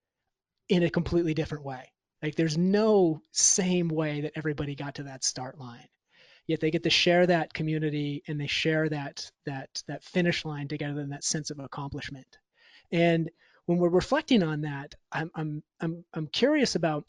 in 0.71 0.85
a 0.85 0.91
completely 0.91 1.35
different 1.35 1.65
way 1.65 1.93
Like 2.23 2.37
there's 2.37 2.59
no 2.59 3.23
same 3.33 3.89
way 3.89 4.23
that 4.23 4.33
everybody 4.37 4.77
got 4.77 4.97
to 4.97 5.05
that 5.05 5.25
start 5.25 5.59
line. 5.59 5.89
Yet 6.47 6.61
they 6.61 6.71
get 6.71 6.85
to 6.85 6.91
share 6.91 7.27
that 7.27 7.55
community 7.55 8.23
and 8.29 8.41
they 8.41 8.49
share 8.49 8.89
that 8.89 9.31
that 9.47 9.83
that 9.89 10.05
finish 10.05 10.45
line 10.45 10.69
together 10.69 11.01
and 11.01 11.13
that 11.13 11.25
sense 11.25 11.51
of 11.51 11.59
accomplishment. 11.61 12.39
And 12.93 13.31
when 13.67 13.79
we're 13.79 13.91
reflecting 13.91 14.43
on 14.43 14.63
that, 14.63 14.95
I'm 15.13 15.31
I'm 15.35 15.63
I'm 15.81 16.05
I'm 16.15 16.29
curious 16.29 16.77
about 16.77 17.07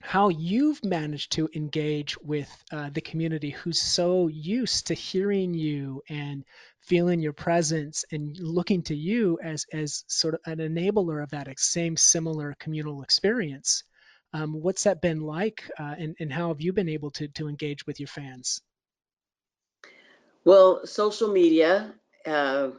how 0.00 0.28
you've 0.28 0.84
managed 0.84 1.32
to 1.32 1.48
engage 1.54 2.16
with 2.18 2.50
uh, 2.70 2.90
the 2.90 3.00
community 3.00 3.50
who's 3.50 3.82
so 3.82 4.28
used 4.28 4.86
to 4.86 4.94
hearing 4.94 5.54
you 5.54 6.02
and 6.08 6.44
feeling 6.80 7.20
your 7.20 7.32
presence 7.32 8.04
and 8.12 8.38
looking 8.38 8.82
to 8.82 8.94
you 8.94 9.38
as 9.42 9.66
as 9.72 10.04
sort 10.06 10.34
of 10.34 10.40
an 10.46 10.58
enabler 10.58 11.22
of 11.22 11.30
that 11.30 11.48
same 11.58 11.96
similar 11.96 12.54
communal 12.58 13.02
experience. 13.02 13.82
Um, 14.32 14.60
what's 14.62 14.84
that 14.84 15.00
been 15.00 15.20
like, 15.20 15.64
uh, 15.78 15.94
and, 15.98 16.14
and 16.20 16.32
how 16.32 16.48
have 16.48 16.60
you 16.60 16.72
been 16.72 16.88
able 16.88 17.10
to 17.12 17.28
to 17.28 17.48
engage 17.48 17.86
with 17.86 17.98
your 17.98 18.08
fans? 18.08 18.60
Well, 20.44 20.86
social 20.86 21.28
media 21.28 21.94
uh, 22.24 22.70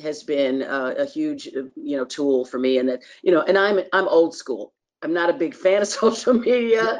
has 0.00 0.22
been 0.22 0.62
uh, 0.62 0.94
a 0.98 1.04
huge, 1.04 1.46
you 1.46 1.96
know, 1.96 2.04
tool 2.04 2.44
for 2.44 2.58
me, 2.58 2.78
and 2.78 2.88
that, 2.88 3.02
you 3.22 3.32
know, 3.32 3.42
and 3.42 3.58
I'm 3.58 3.80
I'm 3.92 4.08
old 4.08 4.34
school. 4.34 4.72
I'm 5.06 5.12
not 5.12 5.30
a 5.30 5.34
big 5.34 5.54
fan 5.54 5.82
of 5.82 5.88
social 6.02 6.34
media. 6.34 6.98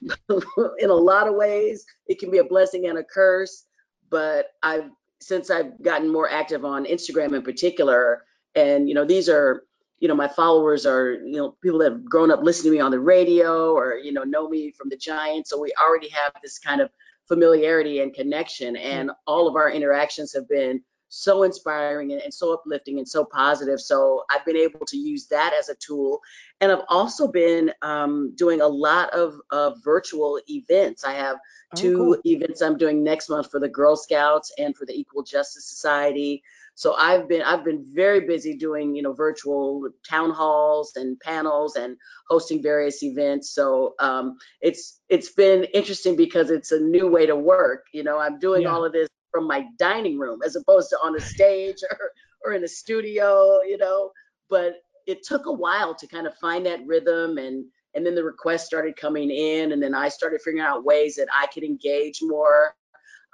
in 0.78 0.90
a 0.90 0.94
lot 0.94 1.28
of 1.28 1.34
ways, 1.34 1.84
it 2.06 2.18
can 2.18 2.30
be 2.30 2.38
a 2.38 2.44
blessing 2.44 2.86
and 2.86 2.96
a 2.96 3.04
curse. 3.04 3.66
But 4.08 4.46
I've 4.62 4.88
since 5.20 5.50
I've 5.50 5.82
gotten 5.82 6.10
more 6.10 6.28
active 6.28 6.64
on 6.64 6.86
Instagram 6.86 7.36
in 7.36 7.42
particular, 7.42 8.24
and 8.54 8.88
you 8.88 8.94
know, 8.94 9.04
these 9.04 9.28
are 9.28 9.64
you 9.98 10.08
know 10.08 10.14
my 10.14 10.28
followers 10.28 10.86
are 10.86 11.12
you 11.12 11.36
know 11.36 11.54
people 11.62 11.80
that 11.80 11.92
have 11.92 12.04
grown 12.04 12.30
up 12.30 12.42
listening 12.42 12.72
to 12.72 12.78
me 12.78 12.80
on 12.80 12.90
the 12.90 13.00
radio 13.00 13.72
or 13.72 13.96
you 13.96 14.12
know 14.12 14.22
know 14.22 14.48
me 14.48 14.70
from 14.70 14.88
the 14.88 14.96
Giants, 14.96 15.50
so 15.50 15.60
we 15.60 15.70
already 15.78 16.08
have 16.08 16.32
this 16.42 16.58
kind 16.58 16.80
of 16.80 16.88
familiarity 17.28 18.00
and 18.00 18.14
connection, 18.14 18.74
and 18.76 19.10
mm-hmm. 19.10 19.18
all 19.26 19.46
of 19.48 19.54
our 19.54 19.70
interactions 19.70 20.32
have 20.32 20.48
been 20.48 20.82
so 21.14 21.44
inspiring 21.44 22.12
and, 22.12 22.20
and, 22.20 22.34
so 22.34 22.52
uplifting 22.52 22.98
and 22.98 23.08
so 23.08 23.24
positive. 23.24 23.80
So 23.80 24.24
I've 24.30 24.44
been 24.44 24.56
able 24.56 24.84
to 24.86 24.96
use 24.96 25.26
that 25.28 25.54
as 25.58 25.68
a 25.68 25.76
tool. 25.76 26.20
And 26.60 26.72
I've 26.72 26.84
also 26.88 27.28
been 27.28 27.72
um, 27.82 28.34
doing 28.34 28.60
a 28.60 28.66
lot 28.66 29.10
of, 29.10 29.34
of 29.50 29.82
virtual 29.84 30.40
events. 30.48 31.04
I 31.04 31.12
have 31.12 31.36
oh, 31.36 31.76
two 31.80 31.96
cool. 31.96 32.16
events 32.26 32.62
I'm 32.62 32.76
doing 32.76 33.04
next 33.04 33.28
month 33.28 33.50
for 33.50 33.60
the 33.60 33.68
Girl 33.68 33.96
Scouts 33.96 34.52
and 34.58 34.76
for 34.76 34.86
the 34.86 34.92
Equal 34.92 35.22
Justice 35.22 35.68
Society. 35.68 36.42
So 36.76 36.94
I've 36.94 37.28
been 37.28 37.42
I've 37.42 37.64
been 37.64 37.86
very 37.92 38.26
busy 38.26 38.56
doing 38.56 38.96
you 38.96 39.02
know 39.02 39.12
virtual 39.12 39.88
town 40.08 40.30
halls 40.30 40.96
and 40.96 41.18
panels 41.20 41.76
and 41.76 41.96
hosting 42.28 42.60
various 42.60 43.04
events. 43.04 43.50
So 43.50 43.94
um, 44.00 44.38
it's 44.60 44.98
it's 45.08 45.30
been 45.30 45.62
interesting 45.72 46.16
because 46.16 46.50
it's 46.50 46.72
a 46.72 46.80
new 46.80 47.06
way 47.06 47.26
to 47.26 47.36
work. 47.36 47.86
You 47.92 48.02
know 48.02 48.18
I'm 48.18 48.40
doing 48.40 48.62
yeah. 48.62 48.70
all 48.70 48.84
of 48.84 48.92
this 48.92 49.08
from 49.34 49.48
my 49.48 49.66
dining 49.80 50.16
room 50.16 50.38
as 50.46 50.54
opposed 50.54 50.90
to 50.90 50.96
on 51.02 51.16
a 51.16 51.20
stage 51.20 51.78
or, 51.90 52.12
or 52.44 52.52
in 52.52 52.62
a 52.62 52.68
studio, 52.68 53.60
you 53.62 53.76
know. 53.76 54.12
But 54.48 54.76
it 55.08 55.24
took 55.24 55.46
a 55.46 55.52
while 55.52 55.92
to 55.96 56.06
kind 56.06 56.28
of 56.28 56.34
find 56.36 56.64
that 56.66 56.86
rhythm 56.86 57.38
and 57.38 57.64
and 57.96 58.06
then 58.06 58.14
the 58.14 58.24
requests 58.24 58.66
started 58.66 58.96
coming 58.96 59.30
in 59.30 59.72
and 59.72 59.82
then 59.82 59.94
I 59.94 60.08
started 60.08 60.40
figuring 60.40 60.64
out 60.64 60.84
ways 60.84 61.16
that 61.16 61.28
I 61.32 61.46
could 61.46 61.62
engage 61.62 62.20
more. 62.22 62.74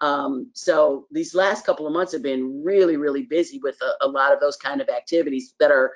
Um, 0.02 0.50
so 0.54 1.06
these 1.10 1.34
last 1.34 1.64
couple 1.64 1.86
of 1.86 1.92
months 1.92 2.12
have 2.12 2.22
been 2.22 2.62
really, 2.64 2.96
really 2.96 3.22
busy 3.22 3.58
with 3.62 3.76
a, 3.82 4.06
a 4.06 4.08
lot 4.08 4.32
of 4.32 4.40
those 4.40 4.56
kind 4.56 4.80
of 4.80 4.88
activities 4.88 5.54
that 5.60 5.70
are 5.70 5.92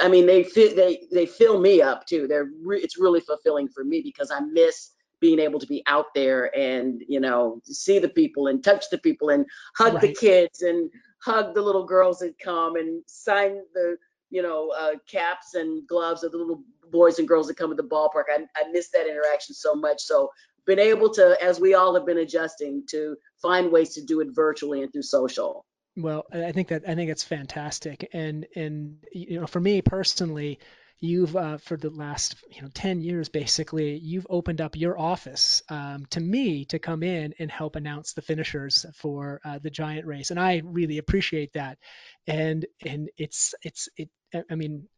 I 0.00 0.08
mean, 0.08 0.26
they 0.26 0.42
they 0.42 1.06
they 1.12 1.26
fill 1.26 1.60
me 1.60 1.82
up 1.82 2.06
too. 2.06 2.26
They're 2.26 2.48
re- 2.64 2.80
it's 2.80 2.98
really 2.98 3.20
fulfilling 3.20 3.68
for 3.68 3.84
me 3.84 4.00
because 4.00 4.30
I 4.30 4.40
miss 4.40 4.92
being 5.20 5.38
able 5.38 5.60
to 5.60 5.66
be 5.66 5.82
out 5.86 6.06
there 6.14 6.56
and 6.56 7.02
you 7.08 7.20
know 7.20 7.60
see 7.64 7.98
the 7.98 8.08
people 8.08 8.46
and 8.46 8.64
touch 8.64 8.86
the 8.90 8.98
people 8.98 9.28
and 9.28 9.46
hug 9.76 9.94
right. 9.94 10.02
the 10.02 10.14
kids 10.14 10.62
and 10.62 10.90
hug 11.22 11.54
the 11.54 11.62
little 11.62 11.84
girls 11.84 12.18
that 12.18 12.38
come 12.38 12.76
and 12.76 13.02
sign 13.06 13.60
the 13.74 13.96
you 14.30 14.42
know 14.42 14.72
uh, 14.78 14.92
caps 15.08 15.54
and 15.54 15.86
gloves 15.86 16.22
of 16.22 16.32
the 16.32 16.38
little 16.38 16.62
boys 16.90 17.18
and 17.18 17.28
girls 17.28 17.46
that 17.46 17.56
come 17.56 17.70
at 17.70 17.76
the 17.76 17.84
ballpark. 17.84 18.24
I, 18.28 18.42
I 18.56 18.70
miss 18.72 18.90
that 18.90 19.06
interaction 19.06 19.54
so 19.54 19.74
much. 19.74 20.02
So 20.02 20.30
been 20.66 20.78
able 20.78 21.10
to, 21.10 21.36
as 21.42 21.60
we 21.60 21.74
all 21.74 21.94
have 21.94 22.06
been 22.06 22.18
adjusting, 22.18 22.84
to 22.90 23.16
find 23.40 23.72
ways 23.72 23.94
to 23.94 24.04
do 24.04 24.20
it 24.20 24.28
virtually 24.30 24.82
and 24.82 24.92
through 24.92 25.02
social. 25.02 25.64
Well, 25.96 26.24
I 26.32 26.52
think 26.52 26.68
that 26.68 26.84
I 26.86 26.94
think 26.94 27.10
it's 27.10 27.24
fantastic, 27.24 28.08
and 28.12 28.46
and 28.54 28.98
you 29.12 29.40
know, 29.40 29.46
for 29.46 29.60
me 29.60 29.82
personally, 29.82 30.60
you've 31.00 31.34
uh, 31.34 31.56
for 31.58 31.76
the 31.76 31.90
last 31.90 32.36
you 32.50 32.62
know 32.62 32.68
10 32.74 33.00
years 33.00 33.28
basically 33.28 33.96
you've 33.96 34.26
opened 34.28 34.60
up 34.60 34.76
your 34.76 34.98
office 34.98 35.62
um, 35.68 36.04
to 36.10 36.20
me 36.20 36.66
to 36.66 36.78
come 36.78 37.02
in 37.02 37.34
and 37.38 37.50
help 37.50 37.76
announce 37.76 38.12
the 38.12 38.22
finishers 38.22 38.84
for 38.94 39.40
uh, 39.44 39.58
the 39.58 39.70
giant 39.70 40.06
race 40.06 40.30
and 40.30 40.38
i 40.38 40.60
really 40.64 40.98
appreciate 40.98 41.52
that. 41.54 41.78
And 42.26 42.66
and 42.84 43.08
it's 43.16 43.54
it's 43.62 43.88
it 43.96 44.10
i 44.50 44.54
mean 44.54 44.88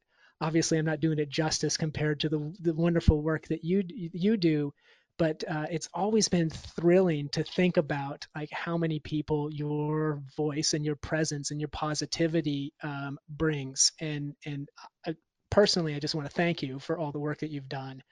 obviously 0.40 0.78
i'm 0.78 0.84
not 0.84 1.00
doing 1.00 1.18
it 1.18 1.28
justice 1.28 1.76
compared 1.76 2.20
to 2.20 2.28
the, 2.28 2.54
the 2.60 2.74
wonderful 2.74 3.22
work 3.22 3.46
that 3.48 3.64
you 3.64 3.84
you 3.86 4.36
do 4.36 4.72
but 5.18 5.44
uh, 5.48 5.66
it's 5.70 5.88
always 5.94 6.28
been 6.28 6.50
thrilling 6.50 7.28
to 7.30 7.44
think 7.44 7.76
about 7.76 8.26
like 8.34 8.50
how 8.50 8.76
many 8.76 8.98
people 8.98 9.52
your 9.52 10.20
voice 10.36 10.74
and 10.74 10.84
your 10.84 10.96
presence 10.96 11.50
and 11.50 11.60
your 11.60 11.68
positivity 11.68 12.72
um, 12.82 13.18
brings. 13.28 13.92
And 14.00 14.34
and 14.44 14.68
uh, 15.06 15.12
personally, 15.52 15.94
I 15.94 16.00
just 16.00 16.14
want 16.14 16.26
to 16.28 16.34
thank 16.34 16.62
you 16.62 16.78
for 16.78 16.98
all 16.98 17.12
the 17.12 17.20
work 17.20 17.40
that 17.40 17.50
you've 17.50 17.68
done. 17.68 18.02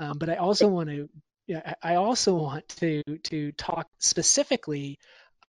Um, 0.00 0.18
but 0.18 0.28
I 0.28 0.36
also 0.36 0.68
want 0.68 0.90
to, 0.90 1.08
yeah, 1.46 1.74
I 1.82 1.94
also 1.94 2.34
want 2.34 2.68
to 2.80 3.02
to 3.24 3.52
talk 3.52 3.86
specifically 3.98 4.98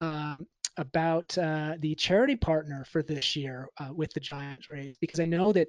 um, 0.00 0.46
about 0.76 1.36
uh, 1.38 1.74
the 1.78 1.94
charity 1.94 2.36
partner 2.36 2.84
for 2.90 3.02
this 3.02 3.36
year 3.36 3.68
uh, 3.78 3.92
with 3.92 4.12
the 4.14 4.20
Giants 4.20 4.70
race, 4.70 4.96
because 5.00 5.20
I 5.20 5.26
know 5.26 5.52
that, 5.52 5.68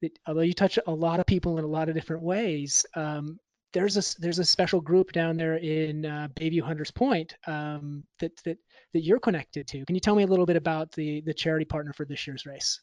that 0.00 0.18
although 0.26 0.42
you 0.42 0.54
touch 0.54 0.78
a 0.86 0.92
lot 0.92 1.20
of 1.20 1.26
people 1.26 1.58
in 1.58 1.64
a 1.64 1.68
lot 1.78 1.88
of 1.88 1.94
different 1.94 2.22
ways, 2.22 2.86
um, 2.96 3.38
there's 3.72 3.96
a 3.96 4.20
there's 4.20 4.38
a 4.38 4.44
special 4.44 4.80
group 4.80 5.12
down 5.12 5.36
there 5.36 5.56
in 5.56 6.06
uh, 6.06 6.28
Bayview 6.34 6.62
Hunters 6.62 6.90
Point 6.90 7.34
um, 7.46 8.04
that 8.20 8.32
that 8.44 8.58
that 8.92 9.04
you're 9.04 9.20
connected 9.20 9.66
to. 9.68 9.84
Can 9.84 9.94
you 9.94 10.00
tell 10.00 10.14
me 10.14 10.24
a 10.24 10.32
little 10.32 10.46
bit 10.46 10.56
about 10.56 10.92
the 10.92 11.20
the 11.22 11.34
charity 11.34 11.64
partner 11.64 11.92
for 11.92 12.06
this 12.06 12.26
year's 12.26 12.46
race? 12.46 12.80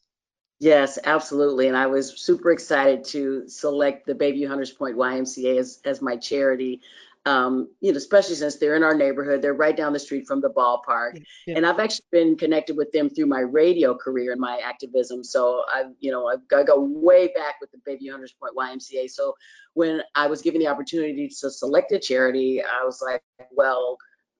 Yes, 0.59 0.99
absolutely. 1.05 1.69
And 1.69 1.77
I 1.77 1.87
was 1.87 2.19
super 2.19 2.51
excited 2.51 3.05
to 3.05 3.47
select 3.47 4.05
the 4.05 4.13
Bayview 4.13 4.47
Hunters 4.47 4.71
Point 4.71 4.97
YMCA 4.97 5.57
as, 5.57 5.79
as 5.85 6.01
my 6.01 6.17
charity. 6.17 6.81
Um, 7.25 7.69
you 7.79 7.91
know, 7.91 7.97
especially 7.97 8.35
since 8.35 8.55
they're 8.55 8.75
in 8.75 8.83
our 8.83 8.95
neighborhood, 8.95 9.41
they're 9.41 9.53
right 9.53 9.75
down 9.75 9.93
the 9.93 9.99
street 9.99 10.27
from 10.27 10.41
the 10.41 10.49
ballpark. 10.49 11.23
Yeah. 11.45 11.57
And 11.57 11.65
I've 11.65 11.79
actually 11.79 12.05
been 12.11 12.35
connected 12.35 12.75
with 12.75 12.91
them 12.91 13.09
through 13.09 13.27
my 13.27 13.39
radio 13.39 13.93
career 13.93 14.31
and 14.31 14.41
my 14.41 14.57
activism. 14.57 15.23
So 15.23 15.63
I, 15.67 15.85
you 15.99 16.11
know, 16.11 16.27
I've 16.27 16.45
got 16.47 16.59
to 16.59 16.63
go 16.65 16.79
way 16.79 17.27
back 17.27 17.55
with 17.61 17.71
the 17.71 17.77
Bayview 17.77 18.11
Hunters 18.11 18.33
Point 18.33 18.55
YMCA. 18.55 19.09
So 19.09 19.35
when 19.75 20.01
I 20.15 20.27
was 20.27 20.41
given 20.41 20.59
the 20.59 20.67
opportunity 20.67 21.29
to 21.29 21.51
select 21.51 21.91
a 21.91 21.99
charity, 21.99 22.61
I 22.61 22.83
was 22.83 23.01
like, 23.01 23.21
well, 23.51 23.97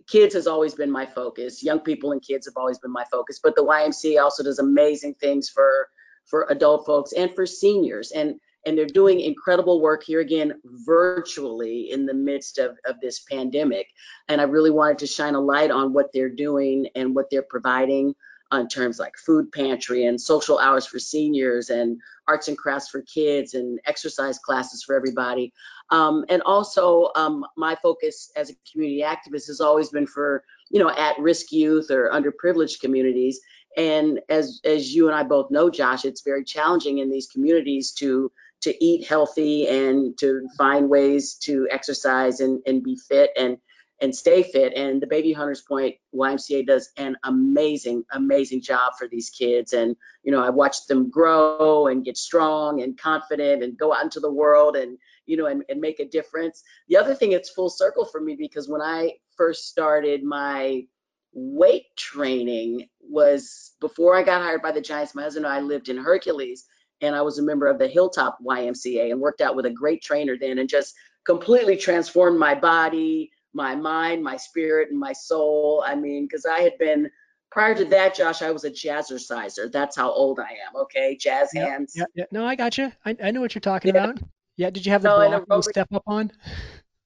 kids 0.07 0.33
has 0.33 0.47
always 0.47 0.73
been 0.73 0.91
my 0.91 1.05
focus. 1.05 1.63
Young 1.63 1.79
people 1.79 2.11
and 2.11 2.21
kids 2.21 2.47
have 2.47 2.57
always 2.57 2.79
been 2.79 2.91
my 2.91 3.05
focus. 3.11 3.39
But 3.41 3.55
the 3.55 3.63
YMCA 3.63 4.21
also 4.21 4.43
does 4.43 4.59
amazing 4.59 5.15
things 5.15 5.49
for 5.49 5.89
for 6.29 6.47
adult 6.49 6.85
folks 6.85 7.11
and 7.13 7.33
for 7.35 7.45
seniors. 7.45 8.11
And 8.11 8.39
and 8.65 8.77
they're 8.77 8.85
doing 8.85 9.21
incredible 9.21 9.81
work 9.81 10.03
here 10.03 10.19
again 10.19 10.53
virtually 10.65 11.91
in 11.91 12.05
the 12.05 12.13
midst 12.13 12.57
of, 12.57 12.77
of 12.85 12.99
this 13.01 13.21
pandemic. 13.21 13.87
And 14.27 14.41
I 14.41 14.43
really 14.43 14.69
wanted 14.69 14.97
to 14.99 15.07
shine 15.07 15.35
a 15.35 15.39
light 15.39 15.71
on 15.71 15.93
what 15.93 16.07
they're 16.13 16.29
doing 16.29 16.87
and 16.93 17.15
what 17.15 17.29
they're 17.31 17.41
providing 17.41 18.15
on 18.51 18.67
terms 18.67 18.99
like 18.99 19.15
food 19.15 19.51
pantry 19.51 20.05
and 20.05 20.19
social 20.19 20.57
hours 20.57 20.85
for 20.85 20.99
seniors 20.99 21.69
and 21.69 21.99
arts 22.27 22.47
and 22.47 22.57
crafts 22.57 22.89
for 22.89 23.01
kids 23.03 23.53
and 23.53 23.79
exercise 23.85 24.39
classes 24.39 24.83
for 24.83 24.95
everybody. 24.95 25.53
Um, 25.91 26.25
and 26.29 26.41
also 26.41 27.11
um, 27.15 27.45
my 27.55 27.75
focus 27.75 28.31
as 28.35 28.49
a 28.49 28.53
community 28.71 29.03
activist 29.03 29.47
has 29.47 29.61
always 29.61 29.89
been 29.89 30.07
for, 30.07 30.43
you 30.69 30.79
know, 30.79 30.89
at-risk 30.89 31.51
youth 31.51 31.91
or 31.91 32.09
underprivileged 32.11 32.79
communities. 32.81 33.39
And 33.77 34.19
as 34.29 34.61
as 34.65 34.93
you 34.93 35.07
and 35.07 35.15
I 35.15 35.23
both 35.23 35.51
know, 35.51 35.69
Josh, 35.69 36.05
it's 36.05 36.21
very 36.21 36.43
challenging 36.43 36.99
in 36.99 37.09
these 37.09 37.27
communities 37.27 37.91
to 37.93 38.31
to 38.61 38.83
eat 38.83 39.07
healthy 39.07 39.67
and 39.67 40.17
to 40.17 40.47
find 40.57 40.89
ways 40.89 41.35
to 41.35 41.67
exercise 41.71 42.41
and, 42.41 42.61
and 42.65 42.83
be 42.83 42.97
fit 42.97 43.31
and 43.37 43.57
and 44.01 44.15
stay 44.15 44.43
fit. 44.43 44.73
And 44.75 45.01
the 45.01 45.07
Bayview 45.07 45.35
Hunters 45.35 45.61
Point 45.61 45.95
YMCA 46.15 46.65
does 46.65 46.89
an 46.97 47.17
amazing, 47.23 48.05
amazing 48.11 48.61
job 48.61 48.93
for 48.97 49.07
these 49.07 49.29
kids. 49.29 49.73
And, 49.73 49.95
you 50.23 50.31
know, 50.31 50.43
I 50.43 50.49
watched 50.49 50.87
them 50.87 51.09
grow 51.09 51.87
and 51.87 52.05
get 52.05 52.17
strong 52.17 52.81
and 52.81 52.97
confident 52.97 53.63
and 53.63 53.77
go 53.77 53.93
out 53.93 54.03
into 54.03 54.19
the 54.19 54.31
world 54.31 54.75
and, 54.75 54.97
you 55.25 55.37
know, 55.37 55.47
and, 55.47 55.63
and 55.69 55.81
make 55.81 55.99
a 55.99 56.07
difference. 56.07 56.63
The 56.87 56.97
other 56.97 57.13
thing, 57.13 57.33
it's 57.33 57.49
full 57.49 57.69
circle 57.69 58.05
for 58.05 58.21
me 58.21 58.35
because 58.35 58.69
when 58.69 58.81
I 58.81 59.15
first 59.35 59.67
started 59.67 60.23
my 60.23 60.85
weight 61.33 61.85
training 61.97 62.87
was 63.01 63.73
before 63.79 64.15
I 64.15 64.23
got 64.23 64.41
hired 64.41 64.61
by 64.61 64.71
the 64.71 64.81
Giants. 64.81 65.15
My 65.15 65.23
husband 65.23 65.45
and 65.45 65.53
I 65.53 65.59
lived 65.59 65.89
in 65.89 65.97
Hercules, 65.97 66.65
and 67.01 67.15
I 67.15 67.21
was 67.21 67.39
a 67.39 67.43
member 67.43 67.67
of 67.67 67.79
the 67.79 67.87
Hilltop 67.87 68.37
YMCA 68.45 69.11
and 69.11 69.19
worked 69.19 69.41
out 69.41 69.55
with 69.55 69.65
a 69.65 69.71
great 69.71 70.01
trainer 70.01 70.37
then 70.37 70.59
and 70.59 70.69
just 70.69 70.93
completely 71.25 71.77
transformed 71.77 72.39
my 72.39 72.55
body, 72.55 73.31
my 73.53 73.75
mind, 73.75 74.23
my 74.23 74.37
spirit, 74.37 74.89
and 74.89 74.99
my 74.99 75.13
soul. 75.13 75.83
I 75.85 75.95
mean, 75.95 76.25
because 76.25 76.45
I 76.45 76.59
had 76.59 76.77
been 76.77 77.09
prior 77.51 77.75
to 77.75 77.85
that, 77.85 78.15
Josh, 78.15 78.41
I 78.41 78.51
was 78.51 78.63
a 78.63 78.71
jazzerciser. 78.71 79.71
That's 79.71 79.95
how 79.95 80.11
old 80.11 80.39
I 80.39 80.51
am. 80.67 80.75
Okay, 80.75 81.17
jazz 81.19 81.49
yep, 81.53 81.67
hands. 81.67 81.93
Yeah, 81.95 82.05
yeah. 82.15 82.25
No, 82.31 82.45
I 82.45 82.55
got 82.55 82.77
you. 82.77 82.91
I, 83.05 83.15
I 83.23 83.31
know 83.31 83.41
what 83.41 83.55
you're 83.55 83.61
talking 83.61 83.93
yeah. 83.93 84.03
about. 84.03 84.19
Yeah. 84.57 84.69
Did 84.69 84.85
you 84.85 84.91
have 84.91 85.01
the 85.01 85.29
no, 85.29 85.45
block 85.45 85.63
step 85.63 85.87
up 85.93 86.03
on? 86.05 86.31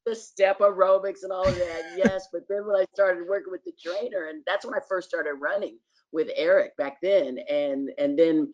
The 0.06 0.16
step 0.16 0.60
aerobics 0.60 1.24
and 1.24 1.32
all 1.32 1.48
of 1.50 1.58
that. 1.60 1.84
yes, 1.96 2.28
but 2.32 2.44
then 2.50 2.66
when 2.66 2.76
I 2.76 2.86
started 2.94 3.28
working 3.28 3.52
with 3.52 3.64
the 3.64 3.74
trainer, 3.82 4.28
and 4.28 4.44
that's 4.46 4.66
when 4.66 4.76
I 4.76 4.80
first 4.88 5.10
started 5.10 5.36
running 5.36 5.78
with 6.12 6.30
Eric 6.36 6.76
back 6.78 7.00
then, 7.02 7.38
and 7.50 7.90
and 7.98 8.18
then 8.18 8.54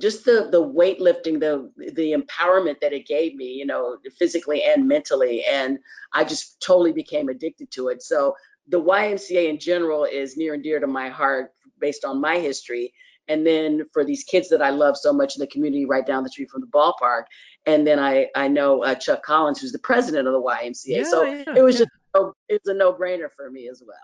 just 0.00 0.24
the 0.24 0.48
the 0.50 0.62
weightlifting, 0.62 1.40
the 1.40 1.70
the 1.94 2.12
empowerment 2.12 2.80
that 2.80 2.92
it 2.92 3.06
gave 3.06 3.34
me, 3.34 3.46
you 3.46 3.66
know, 3.66 3.98
physically 4.18 4.62
and 4.64 4.86
mentally, 4.88 5.44
and 5.44 5.78
I 6.12 6.24
just 6.24 6.60
totally 6.60 6.92
became 6.92 7.28
addicted 7.28 7.70
to 7.72 7.88
it. 7.88 8.02
So 8.02 8.34
the 8.68 8.82
YMCA 8.82 9.48
in 9.48 9.58
general 9.58 10.04
is 10.04 10.36
near 10.36 10.54
and 10.54 10.62
dear 10.62 10.80
to 10.80 10.86
my 10.86 11.08
heart 11.08 11.52
based 11.80 12.04
on 12.04 12.20
my 12.20 12.38
history. 12.38 12.92
And 13.28 13.46
then 13.46 13.84
for 13.92 14.04
these 14.04 14.24
kids 14.24 14.48
that 14.50 14.62
I 14.62 14.70
love 14.70 14.96
so 14.96 15.12
much 15.12 15.36
in 15.36 15.40
the 15.40 15.46
community 15.46 15.84
right 15.84 16.06
down 16.06 16.22
the 16.22 16.28
street 16.28 16.50
from 16.50 16.60
the 16.60 16.66
ballpark. 16.68 17.24
And 17.66 17.86
then 17.86 17.98
I, 17.98 18.28
I 18.36 18.48
know 18.48 18.84
uh, 18.84 18.94
Chuck 18.94 19.22
Collins, 19.22 19.60
who's 19.60 19.72
the 19.72 19.78
president 19.80 20.28
of 20.28 20.32
the 20.32 20.40
YMCA. 20.40 20.82
Yeah, 20.86 21.02
so 21.04 21.22
yeah, 21.24 21.44
it 21.56 21.62
was 21.62 21.80
yeah. 21.80 21.86
just, 22.14 22.32
it's 22.48 22.68
a 22.68 22.74
no 22.74 22.92
brainer 22.92 23.28
for 23.34 23.50
me 23.50 23.68
as 23.68 23.82
well. 23.86 23.96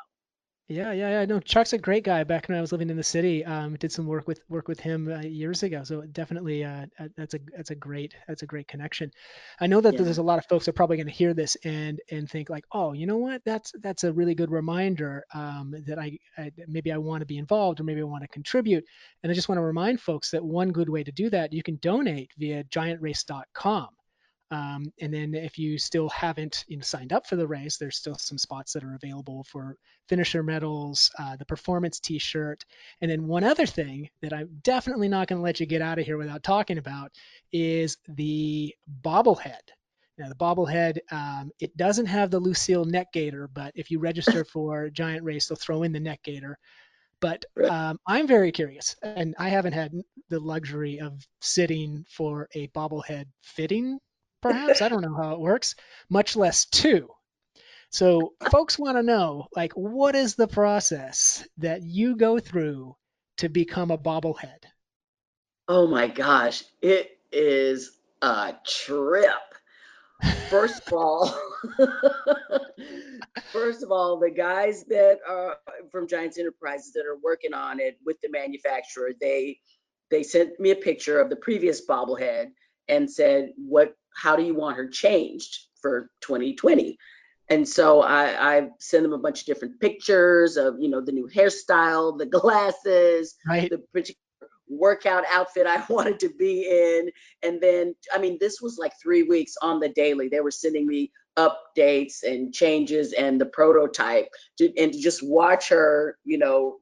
Yeah, 0.72 0.92
yeah, 0.92 1.10
yeah. 1.10 1.24
No, 1.26 1.38
Chuck's 1.38 1.74
a 1.74 1.78
great 1.78 2.02
guy. 2.02 2.24
Back 2.24 2.48
when 2.48 2.56
I 2.56 2.62
was 2.62 2.72
living 2.72 2.88
in 2.88 2.96
the 2.96 3.02
city, 3.02 3.44
um, 3.44 3.76
did 3.76 3.92
some 3.92 4.06
work 4.06 4.26
with 4.26 4.40
work 4.48 4.68
with 4.68 4.80
him 4.80 5.06
uh, 5.06 5.20
years 5.20 5.62
ago. 5.62 5.84
So 5.84 6.00
definitely, 6.00 6.64
uh, 6.64 6.86
that's 7.14 7.34
a 7.34 7.40
that's 7.54 7.70
a 7.70 7.74
great 7.74 8.14
that's 8.26 8.42
a 8.42 8.46
great 8.46 8.68
connection. 8.68 9.10
I 9.60 9.66
know 9.66 9.82
that 9.82 9.92
yeah. 9.92 10.00
there's 10.00 10.16
a 10.16 10.22
lot 10.22 10.38
of 10.38 10.46
folks 10.46 10.64
that 10.64 10.70
are 10.70 10.72
probably 10.72 10.96
going 10.96 11.08
to 11.08 11.12
hear 11.12 11.34
this 11.34 11.58
and 11.62 12.00
and 12.10 12.30
think 12.30 12.48
like, 12.48 12.64
oh, 12.72 12.94
you 12.94 13.06
know 13.06 13.18
what? 13.18 13.42
That's 13.44 13.70
that's 13.82 14.04
a 14.04 14.14
really 14.14 14.34
good 14.34 14.50
reminder 14.50 15.24
um, 15.34 15.74
that 15.86 15.98
I, 15.98 16.18
I 16.38 16.50
maybe 16.66 16.90
I 16.90 16.96
want 16.96 17.20
to 17.20 17.26
be 17.26 17.36
involved 17.36 17.78
or 17.78 17.84
maybe 17.84 18.00
I 18.00 18.04
want 18.04 18.22
to 18.22 18.28
contribute. 18.28 18.84
And 19.22 19.30
I 19.30 19.34
just 19.34 19.50
want 19.50 19.58
to 19.58 19.62
remind 19.62 20.00
folks 20.00 20.30
that 20.30 20.42
one 20.42 20.72
good 20.72 20.88
way 20.88 21.04
to 21.04 21.12
do 21.12 21.28
that, 21.30 21.52
you 21.52 21.62
can 21.62 21.76
donate 21.76 22.30
via 22.38 22.64
giantrace.com. 22.64 23.88
Um, 24.52 24.92
and 25.00 25.14
then 25.14 25.35
if 25.35 25.59
you 25.59 25.78
still 25.78 26.11
haven't 26.11 26.66
you 26.68 26.76
know, 26.76 26.82
signed 26.82 27.14
up 27.14 27.26
for 27.26 27.37
the 27.37 27.47
race, 27.47 27.78
there's 27.78 27.97
still 27.97 28.16
some 28.16 28.37
spots 28.37 28.75
that 28.75 28.85
are 28.85 28.94
available 28.94 29.44
for 29.44 29.78
finisher 30.11 30.42
medals, 30.42 31.11
uh, 31.18 31.37
the 31.37 31.47
performance 31.47 32.00
T-shirt, 32.00 32.62
and 33.00 33.11
then 33.11 33.26
one 33.26 33.44
other 33.44 33.64
thing 33.64 34.11
that 34.21 34.35
I'm 34.35 34.61
definitely 34.62 35.09
not 35.09 35.26
going 35.26 35.38
to 35.38 35.42
let 35.42 35.59
you 35.59 35.64
get 35.64 35.80
out 35.80 35.99
of 35.99 36.04
here 36.04 36.18
without 36.18 36.42
talking 36.42 36.76
about 36.76 37.12
is 37.50 37.97
the 38.06 38.75
bobblehead. 39.02 39.62
Now 40.18 40.28
the 40.28 40.35
bobblehead, 40.35 40.99
um, 41.11 41.50
it 41.59 41.75
doesn't 41.75 42.06
have 42.06 42.30
the 42.30 42.38
Lucille 42.38 42.85
neck 42.85 43.11
gaiter, 43.11 43.49
but 43.49 43.73
if 43.75 43.90
you 43.90 44.00
register 44.00 44.44
for 44.52 44.90
Giant 44.90 45.25
Race, 45.25 45.49
they'll 45.49 45.56
throw 45.56 45.82
in 45.82 45.92
the 45.92 46.00
neck 46.00 46.23
gaiter. 46.25 46.59
But 47.21 47.47
um, 47.71 47.99
I'm 48.06 48.26
very 48.26 48.52
curious, 48.52 48.97
and 49.02 49.35
I 49.38 49.49
haven't 49.49 49.73
had 49.73 49.94
the 50.28 50.40
luxury 50.40 51.00
of 51.00 51.26
sitting 51.40 52.04
for 52.11 52.49
a 52.54 52.68
bobblehead 52.68 53.26
fitting 53.40 53.99
perhaps. 54.42 54.82
I 54.82 54.88
don't 54.88 55.02
know 55.02 55.14
how 55.14 55.32
it 55.32 55.40
works, 55.40 55.75
much 56.11 56.37
less 56.37 56.66
two. 56.66 57.08
So 57.90 58.32
folks 58.50 58.78
want 58.78 58.96
to 58.96 59.02
know, 59.02 59.46
like, 59.54 59.72
what 59.75 60.14
is 60.14 60.34
the 60.34 60.49
process 60.49 61.46
that 61.58 61.82
you 61.82 62.16
go 62.16 62.38
through 62.38 62.96
to 63.38 63.49
become 63.49 63.90
a 63.90 63.99
bobblehead? 63.99 64.64
Oh 65.68 65.87
my 65.87 66.08
gosh, 66.08 66.64
it 66.80 67.18
is 67.30 67.99
a 68.22 68.54
trip. 68.66 69.34
First 70.49 70.87
of 70.87 70.92
all, 70.92 71.35
first 73.52 73.83
of 73.83 73.90
all, 73.90 74.18
the 74.18 74.31
guys 74.31 74.85
that 74.85 75.18
are 75.28 75.57
from 75.90 76.07
Giants 76.07 76.38
Enterprises 76.38 76.92
that 76.92 77.05
are 77.07 77.18
working 77.22 77.55
on 77.55 77.81
it 77.81 77.98
with 78.05 78.20
the 78.22 78.31
manufacturer, 78.31 79.11
they 79.20 79.59
they 80.11 80.22
sent 80.22 80.61
me 80.61 80.70
a 80.70 80.76
picture 80.76 81.20
of 81.20 81.28
the 81.28 81.37
previous 81.37 81.85
bobblehead 81.85 82.52
and 82.88 83.11
said, 83.11 83.50
"What 83.57 83.96
how 84.14 84.37
do 84.37 84.42
you 84.42 84.55
want 84.55 84.77
her 84.77 84.88
changed 84.88 85.66
for 85.81 86.11
2020? 86.22 86.96
And 87.48 87.68
so 87.68 88.01
I, 88.01 88.57
I 88.57 88.68
send 88.79 89.05
them 89.05 89.12
a 89.12 89.18
bunch 89.18 89.40
of 89.40 89.46
different 89.46 89.81
pictures 89.81 90.57
of, 90.57 90.77
you 90.79 90.88
know, 90.88 91.01
the 91.01 91.12
new 91.12 91.29
hairstyle, 91.29 92.16
the 92.16 92.27
glasses, 92.27 93.35
right. 93.46 93.68
the 93.68 93.79
particular 93.92 94.18
workout 94.68 95.25
outfit 95.31 95.66
I 95.66 95.85
wanted 95.90 96.20
to 96.20 96.31
be 96.31 96.66
in. 96.66 97.11
And 97.42 97.61
then, 97.61 97.94
I 98.12 98.18
mean, 98.18 98.38
this 98.40 98.61
was 98.61 98.79
like 98.79 98.92
three 99.01 99.25
weeks 99.25 99.55
on 99.61 99.81
the 99.81 99.90
daily. 99.90 100.29
They 100.29 100.40
were 100.40 100.51
sending 100.51 100.87
me 100.87 101.12
updates 101.37 102.22
and 102.22 102.53
changes 102.55 103.12
and 103.12 103.40
the 103.40 103.46
prototype 103.46 104.29
to, 104.59 104.72
and 104.79 104.92
to 104.92 105.01
just 105.01 105.22
watch 105.22 105.68
her, 105.68 106.18
you 106.25 106.38
know, 106.38 106.77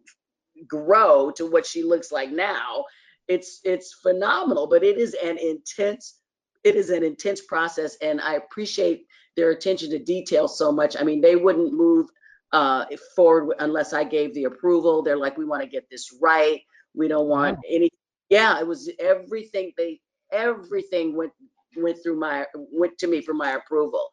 grow 0.67 1.31
to 1.33 1.47
what 1.47 1.67
she 1.67 1.83
looks 1.83 2.13
like 2.13 2.31
now. 2.31 2.85
It's 3.29 3.61
it's 3.65 3.95
phenomenal, 3.95 4.67
but 4.67 4.83
it 4.83 4.99
is 4.99 5.15
an 5.15 5.39
intense 5.39 6.20
it 6.65 6.77
is 6.77 6.91
an 6.91 7.03
intense 7.03 7.41
process 7.43 7.97
and 8.03 8.21
I 8.21 8.35
appreciate 8.35 9.07
their 9.37 9.51
attention 9.51 9.91
to 9.91 9.99
detail 9.99 10.49
so 10.49 10.71
much. 10.73 10.97
I 10.99 11.03
mean, 11.03 11.21
they 11.21 11.37
wouldn't 11.37 11.73
move 11.73 12.09
uh, 12.53 12.87
forward 13.15 13.55
unless 13.61 13.93
I 13.93 14.05
gave 14.05 14.35
the 14.35 14.45
approval. 14.45 15.03
They're 15.03 15.17
like, 15.17 15.39
we 15.39 15.45
want 15.45 15.63
to 15.63 15.69
get 15.69 15.89
this 15.91 16.15
right. 16.21 16.61
We 16.95 17.09
don't 17.09 17.29
want 17.29 17.57
wow. 17.57 17.63
any. 17.69 17.91
Yeah, 18.29 18.61
it 18.61 18.67
was 18.67 18.91
everything. 18.99 19.73
They 19.77 20.01
everything 20.33 21.17
went 21.17 21.33
went 21.77 22.03
through 22.03 22.19
my 22.19 22.47
went 22.55 22.99
to 22.99 23.07
me 23.07 23.21
for 23.21 23.35
my 23.35 23.53
approval, 23.53 24.09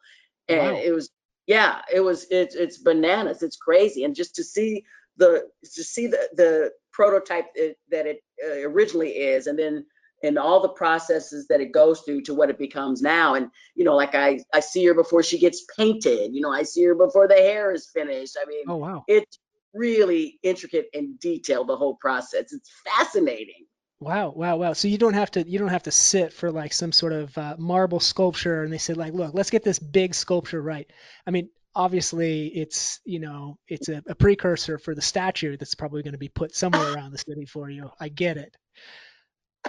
and 0.48 0.74
wow. 0.74 0.80
it 0.82 0.92
was 0.92 1.10
yeah, 1.46 1.82
it 1.92 2.00
was 2.00 2.26
it's 2.30 2.54
it's 2.54 2.78
bananas. 2.78 3.42
It's 3.42 3.56
crazy, 3.56 4.04
and 4.04 4.14
just 4.14 4.34
to 4.36 4.44
see 4.44 4.84
the 5.16 5.48
to 5.62 5.84
see 5.84 6.06
the 6.06 6.28
the 6.34 6.70
prototype 6.92 7.46
that 7.90 8.06
it 8.06 8.22
uh, 8.44 8.68
originally 8.68 9.10
is, 9.10 9.48
and 9.48 9.58
then 9.58 9.84
and 10.22 10.38
all 10.38 10.60
the 10.60 10.68
processes 10.68 11.46
that 11.48 11.60
it 11.60 11.72
goes 11.72 12.00
through 12.00 12.22
to 12.22 12.34
what 12.34 12.50
it 12.50 12.58
becomes 12.58 13.02
now. 13.02 13.34
And 13.34 13.50
you 13.74 13.84
know, 13.84 13.96
like 13.96 14.14
I 14.14 14.40
I 14.52 14.60
see 14.60 14.84
her 14.86 14.94
before 14.94 15.22
she 15.22 15.38
gets 15.38 15.64
painted. 15.76 16.34
You 16.34 16.40
know, 16.40 16.52
I 16.52 16.62
see 16.62 16.84
her 16.84 16.94
before 16.94 17.28
the 17.28 17.34
hair 17.34 17.72
is 17.72 17.88
finished. 17.92 18.36
I 18.40 18.46
mean, 18.46 18.64
oh 18.68 18.76
wow, 18.76 19.04
it's 19.06 19.38
really 19.74 20.38
intricate 20.42 20.88
and 20.94 21.18
detailed 21.20 21.68
the 21.68 21.76
whole 21.76 21.94
process. 21.94 22.52
It's 22.52 22.70
fascinating. 22.84 23.66
Wow, 24.00 24.32
wow, 24.34 24.56
wow. 24.56 24.72
So 24.74 24.86
you 24.86 24.98
don't 24.98 25.14
have 25.14 25.32
to 25.32 25.48
you 25.48 25.58
don't 25.58 25.68
have 25.68 25.84
to 25.84 25.90
sit 25.90 26.32
for 26.32 26.52
like 26.52 26.72
some 26.72 26.92
sort 26.92 27.12
of 27.12 27.36
uh, 27.36 27.56
marble 27.58 28.00
sculpture 28.00 28.62
and 28.62 28.72
they 28.72 28.78
said 28.78 28.96
like, 28.96 29.12
look, 29.12 29.34
let's 29.34 29.50
get 29.50 29.64
this 29.64 29.78
big 29.78 30.14
sculpture 30.14 30.62
right. 30.62 30.88
I 31.26 31.32
mean, 31.32 31.50
obviously 31.74 32.46
it's 32.48 33.00
you 33.04 33.20
know 33.20 33.58
it's 33.66 33.88
a, 33.88 34.02
a 34.08 34.14
precursor 34.14 34.78
for 34.78 34.94
the 34.94 35.02
statue 35.02 35.56
that's 35.56 35.74
probably 35.74 36.02
going 36.02 36.12
to 36.12 36.18
be 36.18 36.28
put 36.28 36.54
somewhere 36.54 36.94
around 36.94 37.12
the 37.12 37.18
city 37.18 37.44
for 37.46 37.68
you. 37.68 37.90
I 38.00 38.08
get 38.08 38.36
it 38.36 38.56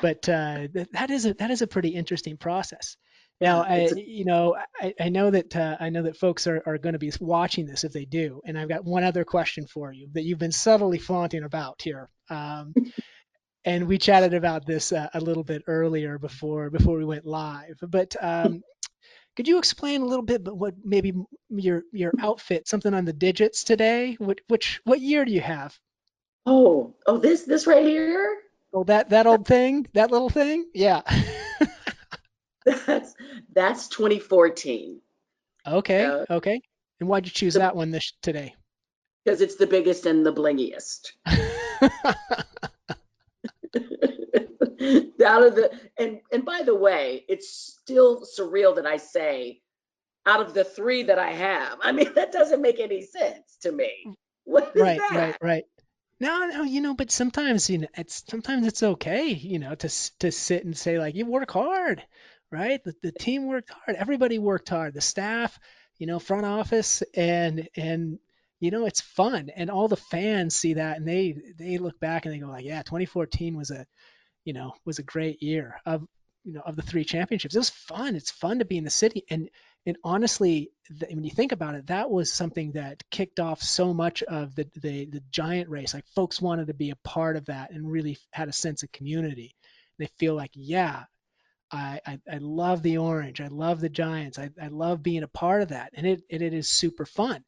but 0.02 0.28
uh, 0.30 0.68
that 0.94 1.10
is 1.10 1.26
a 1.26 1.34
that 1.36 1.52
is 1.52 1.62
a 1.62 1.68
pretty 1.68 1.90
interesting 1.90 2.38
process. 2.38 2.98
Now, 3.42 3.64
I, 3.64 3.90
you 3.96 4.26
know, 4.26 4.58
I, 4.82 4.94
I 5.00 5.10
know 5.10 5.32
that 5.32 5.56
uh, 5.56 5.78
I 5.80 5.90
know 5.90 6.04
that 6.04 6.18
folks 6.18 6.46
are, 6.46 6.62
are 6.66 6.78
going 6.78 6.94
to 6.94 7.00
be 7.00 7.12
watching 7.22 7.66
this 7.66 7.86
if 7.86 7.94
they 7.94 8.04
do, 8.04 8.42
and 8.46 8.60
I've 8.60 8.68
got 8.68 8.84
one 8.84 9.06
other 9.06 9.24
question 9.24 9.66
for 9.66 9.94
you 9.94 10.10
that 10.14 10.24
you've 10.24 10.40
been 10.40 10.52
subtly 10.52 10.98
flaunting 10.98 11.44
about 11.44 11.82
here. 11.82 12.10
Um, 12.30 12.74
and 13.66 13.88
we 13.88 13.98
chatted 13.98 14.34
about 14.34 14.66
this 14.66 14.92
uh, 14.92 15.08
a 15.14 15.22
little 15.22 15.46
bit 15.46 15.64
earlier 15.68 16.18
before 16.18 16.70
before 16.70 16.98
we 16.98 17.06
went 17.06 17.26
live. 17.26 17.78
But 17.82 18.16
um, 18.20 18.62
could 19.38 19.48
you 19.48 19.58
explain 19.58 20.02
a 20.02 20.06
little 20.06 20.26
bit, 20.26 20.44
but 20.44 20.58
what 20.58 20.74
maybe 20.84 21.14
your 21.50 21.84
your 21.94 22.12
outfit, 22.20 22.68
something 22.68 22.94
on 22.94 23.06
the 23.06 23.14
digits 23.14 23.64
today? 23.64 24.16
What 24.20 24.42
which 24.50 24.82
what 24.84 25.00
year 25.00 25.24
do 25.24 25.32
you 25.32 25.42
have? 25.42 25.78
Oh, 26.46 26.96
oh, 27.08 27.18
this 27.20 27.44
this 27.44 27.68
right 27.68 27.86
here. 27.86 28.38
Oh, 28.74 28.84
that 28.84 29.10
that 29.10 29.26
old 29.26 29.48
thing, 29.48 29.88
that 29.94 30.12
little 30.12 30.30
thing, 30.30 30.66
yeah. 30.74 31.02
that's 32.86 33.16
that's 33.54 33.88
2014. 33.88 35.02
Okay, 35.68 36.06
uh, 36.06 36.26
okay. 36.30 36.62
And 37.00 37.10
why'd 37.10 37.26
you 37.26 37.32
choose 37.32 37.54
the, 37.54 37.60
that 37.60 37.76
one 37.76 37.92
this 37.92 38.14
today? 38.22 38.56
Because 39.24 39.42
it's 39.42 39.56
the 39.56 39.68
biggest 39.68 40.06
and 40.06 40.26
the 40.26 40.34
blingiest. 40.34 41.12
out 45.30 45.44
of 45.44 45.56
the 45.56 45.72
and 45.98 46.20
and 46.32 46.46
by 46.46 46.62
the 46.64 46.76
way, 46.76 47.24
it's 47.30 47.50
still 47.50 48.26
surreal 48.38 48.76
that 48.76 48.86
I 48.86 48.98
say 48.98 49.62
out 50.26 50.42
of 50.42 50.54
the 50.54 50.64
three 50.64 51.04
that 51.04 51.20
I 51.20 51.32
have. 51.32 51.80
I 51.82 51.92
mean, 51.92 52.14
that 52.16 52.32
doesn't 52.32 52.62
make 52.62 52.80
any 52.80 53.02
sense 53.02 53.58
to 53.62 53.72
me. 53.72 53.92
What 54.44 54.72
is 54.76 54.82
right, 54.82 55.00
that? 55.00 55.12
right, 55.12 55.38
right. 55.42 55.64
No, 56.20 56.46
no, 56.48 56.64
you 56.64 56.82
know, 56.82 56.94
but 56.96 57.12
sometimes 57.12 57.70
you 57.70 57.80
know, 57.80 57.88
it's 57.96 58.24
sometimes 58.28 58.68
it's 58.68 58.84
okay, 58.84 59.30
you 59.30 59.60
know, 59.60 59.76
to 59.76 59.90
to 60.20 60.32
sit 60.32 60.66
and 60.66 60.78
say 60.78 61.00
like 61.00 61.16
you 61.16 61.26
work 61.26 61.52
hard, 61.52 62.04
right? 62.52 62.84
The, 62.84 62.94
the 63.02 63.12
team 63.12 63.46
worked 63.48 63.70
hard, 63.72 63.96
everybody 63.98 64.38
worked 64.40 64.70
hard, 64.70 64.94
the 64.94 65.02
staff, 65.02 65.58
you 65.98 66.08
know, 66.08 66.20
front 66.20 66.46
office, 66.46 67.04
and 67.16 67.70
and 67.76 68.20
you 68.60 68.72
know, 68.72 68.86
it's 68.86 69.02
fun, 69.02 69.50
and 69.56 69.70
all 69.72 69.88
the 69.88 69.96
fans 69.96 70.56
see 70.56 70.74
that, 70.74 70.98
and 70.98 71.08
they 71.08 71.36
they 71.58 71.78
look 71.78 72.00
back 72.00 72.26
and 72.26 72.34
they 72.34 72.40
go 72.40 72.48
like, 72.48 72.66
yeah, 72.66 72.82
2014 72.84 73.56
was 73.58 73.72
a 73.72 73.86
you 74.46 74.54
know, 74.54 74.74
was 74.86 75.00
a 75.00 75.04
great 75.04 75.42
year. 75.44 75.80
Of 75.86 76.06
you 76.44 76.54
know 76.54 76.62
of 76.62 76.76
the 76.76 76.82
three 76.82 77.04
championships. 77.04 77.56
It 77.56 77.60
was 77.60 77.70
fun. 77.70 78.16
It's 78.16 78.32
fun 78.32 78.60
to 78.60 78.66
be 78.66 78.78
in 78.78 78.84
the 78.84 78.90
city, 78.90 79.24
and 79.30 79.50
and 79.86 79.98
honestly, 80.04 80.72
when 81.10 81.24
you 81.24 81.32
think 81.32 81.52
about 81.52 81.76
it, 81.76 81.88
that 81.88 82.10
was 82.12 82.32
something 82.32 82.74
that 82.74 83.04
kicked 83.10 83.40
off 83.40 83.62
so 83.62 83.94
much 83.94 84.24
of 84.24 84.56
the, 84.56 84.68
the 84.76 85.06
the 85.06 85.24
giant 85.32 85.70
race. 85.70 85.94
Like 85.94 86.08
folks 86.16 86.42
wanted 86.42 86.68
to 86.68 86.74
be 86.74 86.92
a 86.92 86.98
part 86.98 87.38
of 87.38 87.46
that 87.46 87.72
and 87.72 87.90
really 87.90 88.18
had 88.32 88.50
a 88.50 88.54
sense 88.54 88.84
of 88.84 88.92
community. 88.92 89.56
They 89.98 90.08
feel 90.18 90.36
like, 90.36 90.52
yeah, 90.54 91.04
I, 91.72 92.00
I, 92.06 92.20
I 92.32 92.38
love 92.38 92.82
the 92.82 92.98
orange. 92.98 93.42
I 93.42 93.48
love 93.48 93.80
the 93.80 93.90
Giants. 93.90 94.40
I, 94.40 94.50
I 94.62 94.68
love 94.68 95.04
being 95.04 95.24
a 95.24 95.28
part 95.28 95.62
of 95.62 95.70
that, 95.70 95.92
and 95.94 96.06
it 96.06 96.24
it, 96.30 96.42
it 96.42 96.54
is 96.54 96.68
super 96.68 97.06
fun. 97.06 97.44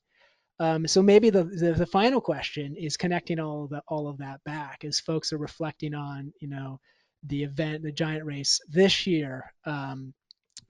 Um, 0.59 0.85
so 0.87 1.01
maybe 1.01 1.31
the, 1.31 1.43
the, 1.43 1.73
the 1.73 1.87
final 1.87 2.21
question 2.21 2.75
is 2.77 2.95
connecting 2.95 3.39
all 3.39 3.63
of 3.63 3.71
that 3.71 3.83
all 3.87 4.07
of 4.07 4.19
that 4.19 4.43
back 4.43 4.83
as 4.85 4.99
folks 4.99 5.33
are 5.33 5.37
reflecting 5.37 5.95
on 5.95 6.33
you 6.39 6.47
know 6.47 6.79
the 7.23 7.43
event, 7.43 7.83
the 7.83 7.91
giant 7.91 8.25
race 8.25 8.59
this 8.69 9.07
year, 9.07 9.53
um, 9.65 10.13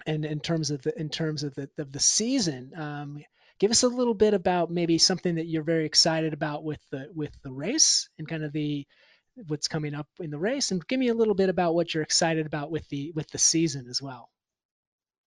and 0.06 0.26
in 0.26 0.40
terms 0.40 0.72
of 0.72 0.82
the 0.82 1.00
in 1.00 1.10
terms 1.10 1.44
of 1.44 1.56
the 1.56 1.70
of 1.78 1.92
the 1.92 2.00
season. 2.00 2.72
Um, 2.76 3.24
give 3.62 3.70
us 3.70 3.84
a 3.84 3.88
little 3.88 4.16
bit 4.16 4.34
about 4.34 4.72
maybe 4.72 4.98
something 4.98 5.36
that 5.36 5.46
you're 5.46 5.62
very 5.62 5.86
excited 5.86 6.34
about 6.34 6.64
with 6.64 6.80
the 6.90 7.08
with 7.14 7.32
the 7.44 7.52
race 7.52 8.10
and 8.18 8.28
kind 8.28 8.44
of 8.44 8.52
the 8.52 8.88
what's 9.48 9.68
coming 9.68 9.94
up 9.94 10.08
in 10.20 10.32
the 10.32 10.40
race 10.40 10.72
and 10.72 10.86
give 10.88 11.00
me 11.00 11.10
a 11.10 11.14
little 11.14 11.36
bit 11.36 11.50
about 11.50 11.76
what 11.76 11.94
you're 11.94 12.04
excited 12.04 12.48
about 12.48 12.72
with 12.72 12.88
the 12.90 13.12
with 13.16 13.30
the 13.30 13.38
season 13.38 13.86
as 13.88 14.02
well 14.02 14.30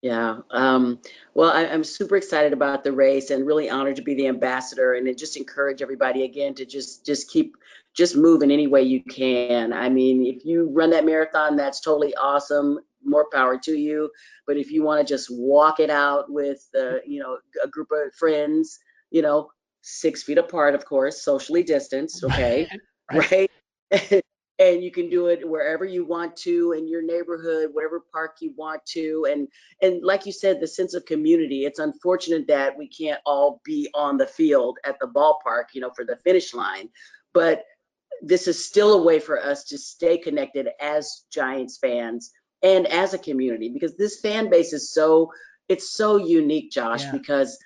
yeah 0.00 0.38
um, 0.50 0.98
well 1.34 1.50
I, 1.50 1.64
am 1.64 1.84
super 1.84 2.16
excited 2.16 2.54
about 2.54 2.84
the 2.84 2.92
race 2.92 3.30
and 3.30 3.46
really 3.46 3.68
honored 3.68 3.96
to 3.96 4.02
be 4.02 4.14
the 4.14 4.28
ambassador 4.28 4.94
and 4.94 5.16
just 5.16 5.36
encourage 5.36 5.82
everybody 5.82 6.24
again 6.24 6.54
to 6.54 6.64
just 6.64 7.04
just 7.04 7.30
keep 7.30 7.54
just 7.94 8.16
move 8.16 8.42
in 8.42 8.50
any 8.50 8.66
way 8.66 8.82
you 8.82 9.02
can. 9.04 9.72
I 9.72 9.88
mean 9.88 10.26
if 10.26 10.44
you 10.44 10.70
run 10.72 10.90
that 10.90 11.04
marathon 11.04 11.56
that's 11.56 11.80
totally 11.80 12.14
awesome 12.16 12.78
more 13.04 13.26
power 13.32 13.58
to 13.58 13.72
you. 13.72 14.10
But 14.46 14.56
if 14.56 14.70
you 14.70 14.82
want 14.82 15.06
to 15.06 15.14
just 15.14 15.28
walk 15.30 15.80
it 15.80 15.90
out 15.90 16.30
with 16.30 16.66
uh, 16.78 16.96
you 17.06 17.20
know 17.20 17.38
a 17.62 17.68
group 17.68 17.88
of 17.92 18.14
friends 18.14 18.78
you 19.10 19.22
know 19.22 19.50
six 19.82 20.22
feet 20.22 20.38
apart 20.38 20.74
of 20.74 20.84
course 20.84 21.24
socially 21.24 21.62
distanced 21.62 22.22
okay 22.24 22.68
right, 23.12 23.50
right? 23.90 24.22
and 24.58 24.82
you 24.82 24.92
can 24.92 25.10
do 25.10 25.26
it 25.26 25.46
wherever 25.46 25.84
you 25.84 26.04
want 26.04 26.36
to 26.36 26.72
in 26.72 26.86
your 26.86 27.02
neighborhood 27.02 27.70
whatever 27.72 28.02
park 28.12 28.36
you 28.40 28.52
want 28.56 28.84
to. 28.86 29.26
And 29.30 29.48
and 29.80 30.02
like 30.02 30.26
you 30.26 30.32
said 30.32 30.60
the 30.60 30.66
sense 30.66 30.94
of 30.94 31.04
community 31.06 31.64
it's 31.64 31.78
unfortunate 31.78 32.46
that 32.48 32.76
we 32.76 32.88
can't 32.88 33.20
all 33.26 33.60
be 33.64 33.88
on 33.94 34.16
the 34.16 34.26
field 34.26 34.78
at 34.84 34.98
the 35.00 35.06
ballpark 35.06 35.64
you 35.74 35.80
know 35.80 35.90
for 35.94 36.04
the 36.04 36.18
finish 36.24 36.54
line. 36.54 36.88
But 37.34 37.64
this 38.20 38.46
is 38.46 38.64
still 38.64 38.94
a 38.94 39.02
way 39.02 39.18
for 39.18 39.42
us 39.42 39.64
to 39.64 39.78
stay 39.78 40.18
connected 40.18 40.68
as 40.80 41.24
giants 41.32 41.78
fans 41.78 42.30
and 42.62 42.86
as 42.86 43.14
a 43.14 43.18
community 43.18 43.68
because 43.68 43.96
this 43.96 44.20
fan 44.20 44.50
base 44.50 44.72
is 44.72 44.92
so 44.92 45.30
it's 45.68 45.92
so 45.92 46.16
unique 46.16 46.70
josh 46.70 47.04
yeah. 47.04 47.12
because 47.12 47.58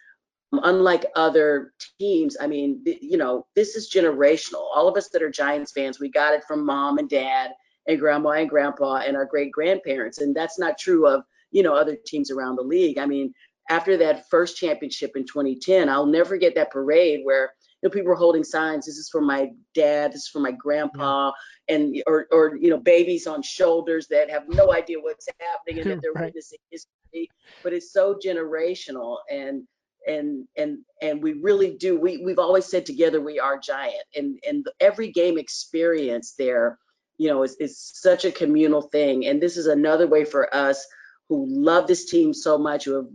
unlike 0.52 1.06
other 1.14 1.72
teams, 1.98 2.36
I 2.40 2.46
mean, 2.46 2.82
you 2.84 3.16
know, 3.16 3.46
this 3.54 3.74
is 3.74 3.90
generational. 3.92 4.68
All 4.74 4.88
of 4.88 4.96
us 4.96 5.08
that 5.10 5.22
are 5.22 5.30
Giants 5.30 5.72
fans, 5.72 6.00
we 6.00 6.10
got 6.10 6.34
it 6.34 6.44
from 6.44 6.64
mom 6.64 6.98
and 6.98 7.08
dad 7.08 7.50
and 7.86 7.98
grandma 7.98 8.30
and 8.30 8.48
grandpa 8.48 8.96
and 9.06 9.16
our 9.16 9.24
great 9.24 9.52
grandparents. 9.52 10.18
And 10.18 10.34
that's 10.34 10.58
not 10.58 10.78
true 10.78 11.06
of, 11.06 11.22
you 11.50 11.62
know, 11.62 11.74
other 11.74 11.96
teams 12.06 12.30
around 12.30 12.56
the 12.56 12.62
league. 12.62 12.98
I 12.98 13.06
mean, 13.06 13.32
after 13.68 13.96
that 13.96 14.28
first 14.30 14.56
championship 14.56 15.12
in 15.16 15.24
2010, 15.24 15.88
I'll 15.88 16.06
never 16.06 16.30
forget 16.30 16.54
that 16.54 16.70
parade 16.70 17.20
where 17.24 17.52
you 17.82 17.88
know 17.88 17.92
people 17.92 18.08
were 18.08 18.16
holding 18.16 18.44
signs. 18.44 18.86
This 18.86 18.96
is 18.96 19.08
for 19.08 19.20
my 19.20 19.50
dad. 19.74 20.12
This 20.12 20.22
is 20.22 20.28
for 20.28 20.40
my 20.40 20.52
grandpa, 20.52 21.32
yeah. 21.68 21.76
and 21.76 22.02
or 22.06 22.26
or 22.32 22.56
you 22.60 22.70
know 22.70 22.78
babies 22.78 23.26
on 23.26 23.42
shoulders 23.42 24.06
that 24.08 24.30
have 24.30 24.44
no 24.48 24.72
idea 24.72 24.98
what's 25.00 25.28
happening 25.40 25.82
and 25.82 25.90
that 25.90 26.00
they're 26.02 26.12
right. 26.12 26.26
witnessing 26.26 26.58
history. 26.70 27.30
But 27.62 27.72
it's 27.72 27.92
so 27.92 28.18
generational, 28.24 29.18
and 29.30 29.66
and 30.06 30.46
and 30.56 30.78
and 31.02 31.22
we 31.22 31.34
really 31.34 31.76
do 31.76 31.98
we 31.98 32.18
we've 32.18 32.38
always 32.38 32.66
said 32.66 32.86
together 32.86 33.20
we 33.20 33.38
are 33.38 33.58
giant 33.58 34.04
and 34.14 34.38
and 34.48 34.66
every 34.80 35.10
game 35.10 35.36
experience 35.36 36.34
there 36.38 36.78
you 37.18 37.28
know 37.28 37.42
is, 37.42 37.56
is 37.56 37.78
such 37.78 38.24
a 38.24 38.30
communal 38.30 38.82
thing 38.82 39.26
and 39.26 39.42
this 39.42 39.56
is 39.56 39.66
another 39.66 40.06
way 40.06 40.24
for 40.24 40.54
us 40.54 40.86
who 41.28 41.46
love 41.48 41.86
this 41.86 42.04
team 42.04 42.32
so 42.32 42.56
much 42.56 42.84
who 42.84 42.94
have 42.94 43.06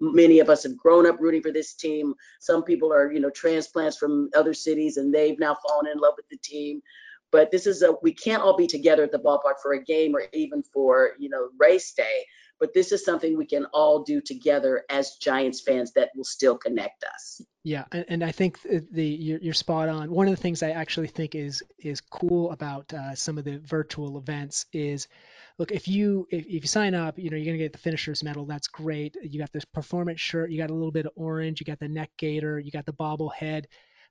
many 0.00 0.38
of 0.40 0.48
us 0.48 0.62
have 0.62 0.76
grown 0.76 1.06
up 1.06 1.20
rooting 1.20 1.42
for 1.42 1.52
this 1.52 1.74
team 1.74 2.14
some 2.40 2.62
people 2.62 2.92
are 2.92 3.12
you 3.12 3.20
know 3.20 3.30
transplants 3.30 3.96
from 3.96 4.30
other 4.36 4.54
cities 4.54 4.96
and 4.96 5.14
they've 5.14 5.38
now 5.38 5.56
fallen 5.66 5.86
in 5.86 5.98
love 5.98 6.14
with 6.16 6.28
the 6.30 6.38
team 6.38 6.80
but 7.30 7.50
this 7.50 7.66
is 7.66 7.82
a 7.82 7.94
we 8.02 8.12
can't 8.12 8.42
all 8.42 8.56
be 8.56 8.66
together 8.66 9.02
at 9.02 9.12
the 9.12 9.18
ballpark 9.18 9.60
for 9.62 9.72
a 9.72 9.82
game 9.82 10.14
or 10.14 10.24
even 10.32 10.62
for 10.62 11.10
you 11.18 11.28
know 11.28 11.48
race 11.58 11.92
day 11.92 12.24
but 12.62 12.72
this 12.74 12.92
is 12.92 13.04
something 13.04 13.36
we 13.36 13.44
can 13.44 13.64
all 13.74 14.04
do 14.04 14.20
together 14.20 14.84
as 14.88 15.16
Giants 15.16 15.60
fans 15.60 15.94
that 15.94 16.10
will 16.14 16.22
still 16.22 16.56
connect 16.56 17.02
us. 17.02 17.42
Yeah, 17.64 17.86
and, 17.90 18.04
and 18.08 18.24
I 18.24 18.30
think 18.30 18.60
the 18.62 19.04
you're, 19.04 19.40
you're, 19.40 19.52
spot 19.52 19.88
on. 19.88 20.12
One 20.12 20.28
of 20.28 20.36
the 20.36 20.40
things 20.40 20.62
I 20.62 20.70
actually 20.70 21.08
think 21.08 21.34
is 21.34 21.64
is 21.80 22.00
cool 22.00 22.52
about 22.52 22.94
uh, 22.94 23.16
some 23.16 23.36
of 23.36 23.42
the 23.42 23.58
virtual 23.58 24.16
events 24.16 24.66
is, 24.72 25.08
look, 25.58 25.72
if 25.72 25.88
you 25.88 26.26
if, 26.30 26.46
if 26.46 26.62
you 26.62 26.66
sign 26.66 26.94
up, 26.94 27.18
you 27.18 27.30
know 27.30 27.36
you're 27.36 27.46
gonna 27.46 27.58
get 27.58 27.72
the 27.72 27.78
finishers 27.78 28.22
medal. 28.22 28.44
That's 28.44 28.68
great. 28.68 29.16
You 29.22 29.38
got 29.38 29.52
this 29.52 29.64
performance 29.64 30.20
shirt. 30.20 30.50
You 30.50 30.58
got 30.58 30.70
a 30.70 30.74
little 30.74 30.92
bit 30.92 31.06
of 31.06 31.12
orange. 31.16 31.60
You 31.60 31.66
got 31.66 31.80
the 31.80 31.88
neck 31.88 32.10
gaiter. 32.16 32.58
You 32.58 32.70
got 32.70 32.86
the 32.86 32.92
bobblehead. 32.92 33.64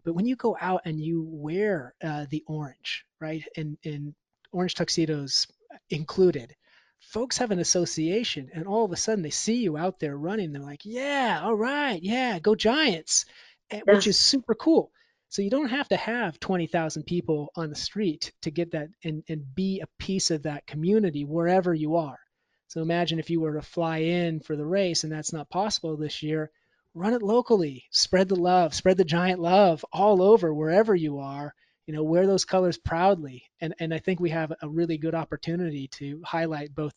But 0.03 0.13
when 0.13 0.25
you 0.25 0.35
go 0.35 0.57
out 0.59 0.81
and 0.85 0.99
you 0.99 1.23
wear 1.27 1.93
uh, 2.03 2.25
the 2.29 2.43
orange, 2.47 3.05
right, 3.19 3.43
and 3.55 3.77
and 3.83 4.13
orange 4.51 4.75
tuxedos 4.75 5.47
included, 5.89 6.55
folks 7.01 7.37
have 7.37 7.51
an 7.51 7.59
association 7.59 8.49
and 8.53 8.67
all 8.67 8.85
of 8.85 8.91
a 8.91 8.97
sudden 8.97 9.23
they 9.23 9.31
see 9.31 9.55
you 9.55 9.75
out 9.75 9.99
there 9.99 10.15
running 10.15 10.51
they're 10.51 10.61
like 10.61 10.85
yeah 10.85 11.41
all 11.43 11.55
right 11.55 12.01
yeah 12.03 12.37
go 12.39 12.53
giants 12.53 13.25
yeah. 13.71 13.81
which 13.85 14.05
is 14.05 14.19
super 14.19 14.53
cool 14.53 14.91
so 15.31 15.41
you 15.41 15.49
don't 15.49 15.69
have 15.69 15.87
to 15.87 15.95
have 15.95 16.39
20,000 16.41 17.03
people 17.03 17.51
on 17.55 17.69
the 17.69 17.75
street 17.75 18.33
to 18.41 18.51
get 18.51 18.71
that 18.71 18.89
and, 19.03 19.23
and 19.29 19.55
be 19.55 19.79
a 19.79 19.87
piece 19.97 20.29
of 20.29 20.43
that 20.43 20.67
community 20.67 21.23
wherever 21.23 21.73
you 21.73 21.95
are. 21.95 22.19
So 22.67 22.81
imagine 22.81 23.17
if 23.17 23.29
you 23.29 23.39
were 23.39 23.53
to 23.53 23.61
fly 23.61 23.99
in 23.99 24.41
for 24.41 24.57
the 24.57 24.65
race 24.65 25.05
and 25.05 25.11
that's 25.11 25.31
not 25.31 25.49
possible 25.49 25.95
this 25.95 26.21
year 26.21 26.51
run 26.93 27.13
it 27.13 27.23
locally 27.23 27.85
spread 27.91 28.27
the 28.27 28.35
love 28.35 28.73
spread 28.73 28.97
the 28.97 29.05
giant 29.05 29.39
love 29.39 29.85
all 29.93 30.21
over 30.21 30.53
wherever 30.53 30.93
you 30.93 31.19
are 31.19 31.53
you 31.85 31.93
know 31.93 32.03
wear 32.03 32.27
those 32.27 32.43
colors 32.43 32.77
proudly. 32.77 33.43
And 33.61 33.73
and 33.79 33.93
i 33.93 33.99
think 33.99 34.19
we 34.19 34.31
have 34.31 34.51
a 34.61 34.69
really 34.69 34.97
good 34.97 35.15
opportunity 35.15 35.87
to 35.93 36.21
highlight 36.25 36.75
both 36.75 36.93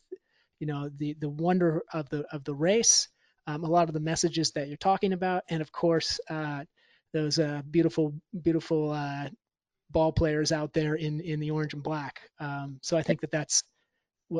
you 0.58 0.66
know 0.66 0.90
the 0.96 1.14
the 1.20 1.28
wonder 1.28 1.82
of 1.92 2.08
the 2.08 2.24
of 2.32 2.42
the 2.42 2.54
race 2.54 3.08
um, 3.46 3.62
a 3.62 3.70
lot 3.70 3.88
of 3.88 3.94
the 3.94 4.00
messages 4.00 4.50
that 4.52 4.66
you're 4.66 4.76
talking 4.76 5.12
about 5.12 5.44
and 5.48 5.62
of 5.62 5.70
course 5.70 6.18
uh, 6.28 6.64
those 7.14 7.38
uh, 7.38 7.62
beautiful 7.70 8.12
beautiful 8.42 8.90
uh, 8.90 9.28
ball 9.90 10.12
players 10.12 10.52
out 10.52 10.74
there 10.74 10.94
in 10.96 11.20
in 11.20 11.40
the 11.40 11.50
orange 11.50 11.72
and 11.72 11.82
black 11.82 12.20
um, 12.40 12.78
so 12.82 12.96
i 12.96 13.02
think 13.02 13.22
that 13.22 13.30
that's 13.30 13.62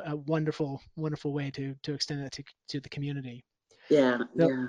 a 0.05 0.17
wonderful 0.17 0.83
wonderful 0.97 1.33
way 1.33 1.51
to 1.51 1.75
to 1.83 1.95
extend 1.95 2.23
that 2.23 2.33
to, 2.33 2.43
to 2.69 2.81
the 2.81 2.89
community 2.89 3.45
yeah 3.89 4.19
so, 4.37 4.49
yeah 4.49 4.67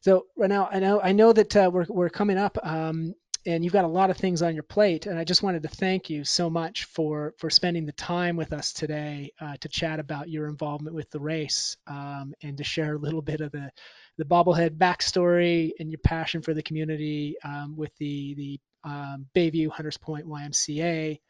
so 0.00 0.26
right 0.36 0.50
now 0.50 0.68
i 0.72 0.80
know 0.80 1.00
i 1.00 1.12
know 1.12 1.32
that 1.32 1.54
uh, 1.54 1.70
we're, 1.72 1.86
we're 1.88 2.08
coming 2.08 2.38
up 2.38 2.58
um, 2.64 3.14
and 3.46 3.62
you've 3.62 3.72
got 3.72 3.84
a 3.84 3.88
lot 3.88 4.10
of 4.10 4.16
things 4.16 4.42
on 4.42 4.54
your 4.54 4.64
plate. 4.64 5.06
And 5.06 5.18
I 5.18 5.24
just 5.24 5.42
wanted 5.42 5.62
to 5.62 5.68
thank 5.68 6.10
you 6.10 6.24
so 6.24 6.50
much 6.50 6.84
for 6.84 7.32
for 7.38 7.48
spending 7.48 7.86
the 7.86 7.92
time 7.92 8.36
with 8.36 8.52
us 8.52 8.72
today 8.72 9.30
uh, 9.40 9.54
to 9.60 9.68
chat 9.68 10.00
about 10.00 10.28
your 10.28 10.48
involvement 10.48 10.96
with 10.96 11.08
the 11.10 11.20
race 11.20 11.76
um, 11.86 12.34
and 12.42 12.58
to 12.58 12.64
share 12.64 12.94
a 12.94 12.98
little 12.98 13.22
bit 13.22 13.40
of 13.40 13.52
the 13.52 13.70
the 14.18 14.24
bobblehead 14.24 14.76
backstory 14.76 15.72
and 15.78 15.90
your 15.90 15.98
passion 15.98 16.42
for 16.42 16.54
the 16.54 16.62
community 16.62 17.36
um, 17.44 17.76
with 17.76 17.94
the 17.98 18.34
the 18.34 18.60
um, 18.84 19.26
Bayview 19.34 19.68
Hunters 19.68 19.98
Point 19.98 20.26
YMCA. 20.26 21.20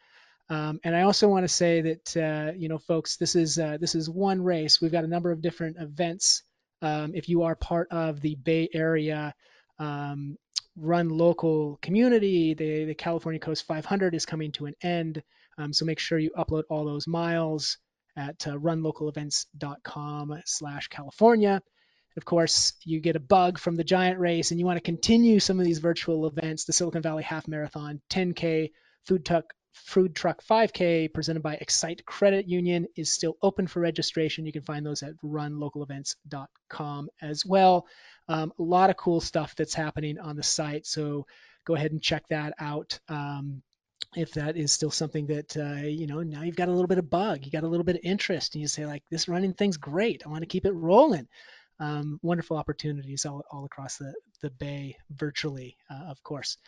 Um, 0.48 0.78
and 0.84 0.94
I 0.94 1.02
also 1.02 1.28
want 1.28 1.44
to 1.44 1.48
say 1.48 1.80
that 1.80 2.16
uh, 2.16 2.52
you 2.56 2.68
know, 2.68 2.78
folks, 2.78 3.16
this 3.16 3.34
is 3.34 3.58
uh, 3.58 3.78
this 3.80 3.94
is 3.94 4.08
one 4.08 4.42
race. 4.42 4.80
We've 4.80 4.92
got 4.92 5.04
a 5.04 5.08
number 5.08 5.32
of 5.32 5.42
different 5.42 5.76
events. 5.78 6.42
Um, 6.82 7.12
if 7.14 7.28
you 7.28 7.44
are 7.44 7.56
part 7.56 7.88
of 7.90 8.20
the 8.20 8.34
Bay 8.34 8.68
Area 8.72 9.34
um, 9.78 10.36
run 10.76 11.08
local 11.08 11.78
community. 11.82 12.54
The, 12.54 12.84
the 12.84 12.94
California 12.94 13.40
Coast 13.40 13.66
500 13.66 14.14
is 14.14 14.26
coming 14.26 14.52
to 14.52 14.66
an 14.66 14.74
end. 14.82 15.22
Um, 15.58 15.72
so 15.72 15.84
make 15.84 15.98
sure 15.98 16.18
you 16.18 16.30
upload 16.36 16.64
all 16.68 16.84
those 16.84 17.06
miles 17.06 17.78
at 18.16 18.46
uh, 18.46 18.56
runlocalevents.com 18.56 20.42
slash 20.44 20.88
California. 20.88 21.62
Of 22.16 22.24
course, 22.24 22.72
you 22.84 23.00
get 23.00 23.16
a 23.16 23.20
bug 23.20 23.58
from 23.58 23.76
the 23.76 23.84
giant 23.84 24.18
race 24.18 24.50
and 24.50 24.58
you 24.58 24.66
want 24.66 24.78
to 24.78 24.82
continue 24.82 25.38
some 25.38 25.58
of 25.58 25.66
these 25.66 25.78
virtual 25.78 26.26
events, 26.26 26.64
the 26.64 26.72
Silicon 26.72 27.02
Valley 27.02 27.22
Half 27.22 27.46
Marathon, 27.46 28.00
10K, 28.10 28.72
Food 29.04 29.24
Truck, 29.24 29.52
Food 29.74 30.14
Truck 30.16 30.42
5K 30.42 31.12
presented 31.12 31.42
by 31.42 31.54
Excite 31.54 32.06
Credit 32.06 32.48
Union 32.48 32.86
is 32.96 33.12
still 33.12 33.36
open 33.42 33.66
for 33.66 33.80
registration. 33.80 34.46
You 34.46 34.52
can 34.52 34.62
find 34.62 34.84
those 34.84 35.02
at 35.02 35.12
runlocalevents.com 35.22 37.08
as 37.20 37.44
well. 37.44 37.86
Um, 38.28 38.52
a 38.58 38.62
lot 38.62 38.88
of 38.88 38.96
cool 38.96 39.20
stuff 39.20 39.54
that's 39.54 39.74
happening 39.74 40.18
on 40.18 40.36
the 40.36 40.42
site. 40.42 40.86
So 40.86 41.26
go 41.66 41.74
ahead 41.74 41.92
and 41.92 42.02
check 42.02 42.26
that 42.30 42.54
out. 42.58 42.98
Um, 43.08 43.62
if 44.14 44.32
that 44.32 44.56
is 44.56 44.72
still 44.72 44.90
something 44.90 45.26
that 45.26 45.56
uh, 45.56 45.86
you 45.86 46.06
know 46.06 46.22
now 46.22 46.42
you've 46.42 46.56
got 46.56 46.68
a 46.68 46.72
little 46.72 46.86
bit 46.86 46.98
of 46.98 47.10
bug 47.10 47.44
you 47.44 47.50
got 47.50 47.64
a 47.64 47.68
little 47.68 47.84
bit 47.84 47.96
of 47.96 48.02
interest 48.04 48.54
and 48.54 48.62
you 48.62 48.68
say 48.68 48.86
like 48.86 49.02
this 49.10 49.28
running 49.28 49.52
thing's 49.52 49.76
great 49.76 50.22
i 50.24 50.28
want 50.28 50.42
to 50.42 50.46
keep 50.46 50.64
it 50.64 50.72
rolling 50.72 51.26
um, 51.80 52.18
wonderful 52.22 52.56
opportunities 52.56 53.26
all, 53.26 53.44
all 53.50 53.64
across 53.64 53.98
the, 53.98 54.12
the 54.42 54.50
bay 54.50 54.96
virtually 55.10 55.76
uh, 55.90 56.04
of 56.10 56.22
course 56.22 56.58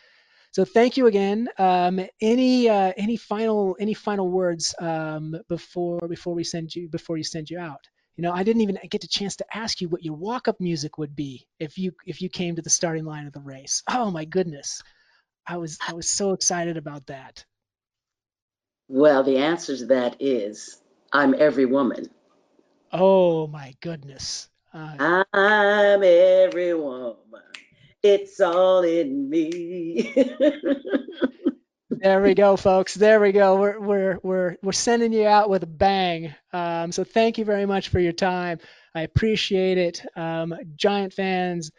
so 0.51 0.65
thank 0.65 0.97
you 0.97 1.07
again 1.07 1.47
um, 1.57 1.99
any 2.21 2.69
uh, 2.69 2.93
any 2.97 3.17
final 3.17 3.75
any 3.79 3.93
final 3.93 4.27
words 4.27 4.75
um, 4.79 5.35
before 5.47 5.99
before 6.07 6.33
we 6.33 6.43
send 6.43 6.73
you 6.75 6.87
before 6.89 7.17
you 7.17 7.23
send 7.23 7.49
you 7.49 7.59
out 7.59 7.87
you 8.15 8.23
know 8.23 8.31
i 8.31 8.43
didn't 8.43 8.61
even 8.61 8.77
get 8.89 9.03
a 9.03 9.07
chance 9.07 9.35
to 9.37 9.45
ask 9.53 9.81
you 9.81 9.89
what 9.89 10.03
your 10.03 10.15
walk-up 10.15 10.59
music 10.59 10.97
would 10.97 11.15
be 11.15 11.45
if 11.59 11.77
you 11.77 11.91
if 12.05 12.21
you 12.21 12.29
came 12.29 12.55
to 12.55 12.61
the 12.61 12.69
starting 12.69 13.05
line 13.05 13.27
of 13.27 13.33
the 13.33 13.41
race 13.41 13.83
oh 13.89 14.11
my 14.11 14.25
goodness 14.25 14.81
I 15.49 15.57
was 15.57 15.79
I 15.85 15.93
was 15.93 16.07
so 16.07 16.33
excited 16.33 16.77
about 16.77 17.07
that. 17.07 17.43
Well, 18.87 19.23
the 19.23 19.37
answer 19.37 19.75
to 19.77 19.85
that 19.87 20.17
is 20.19 20.79
I'm 21.11 21.33
every 21.33 21.65
woman. 21.65 22.11
Oh 22.91 23.47
my 23.47 23.73
goodness. 23.81 24.47
I'm 24.73 26.03
every 26.03 26.73
woman. 26.73 27.15
It's 28.01 28.39
all 28.39 28.81
in 28.83 29.29
me. 29.29 30.13
there 31.89 32.21
we 32.21 32.33
go, 32.33 32.55
folks. 32.55 32.93
There 32.95 33.19
we 33.19 33.31
go. 33.31 33.59
We're 33.59 33.79
we're 33.79 34.19
we're 34.23 34.55
we're 34.61 34.71
sending 34.71 35.11
you 35.11 35.27
out 35.27 35.49
with 35.49 35.63
a 35.63 35.67
bang. 35.67 36.33
Um, 36.53 36.91
so 36.91 37.03
thank 37.03 37.37
you 37.37 37.45
very 37.45 37.65
much 37.65 37.89
for 37.89 37.99
your 37.99 38.13
time. 38.13 38.59
I 38.95 39.01
appreciate 39.01 39.77
it. 39.77 40.05
Um, 40.15 40.55
Giant 40.75 41.13
fans, 41.13 41.71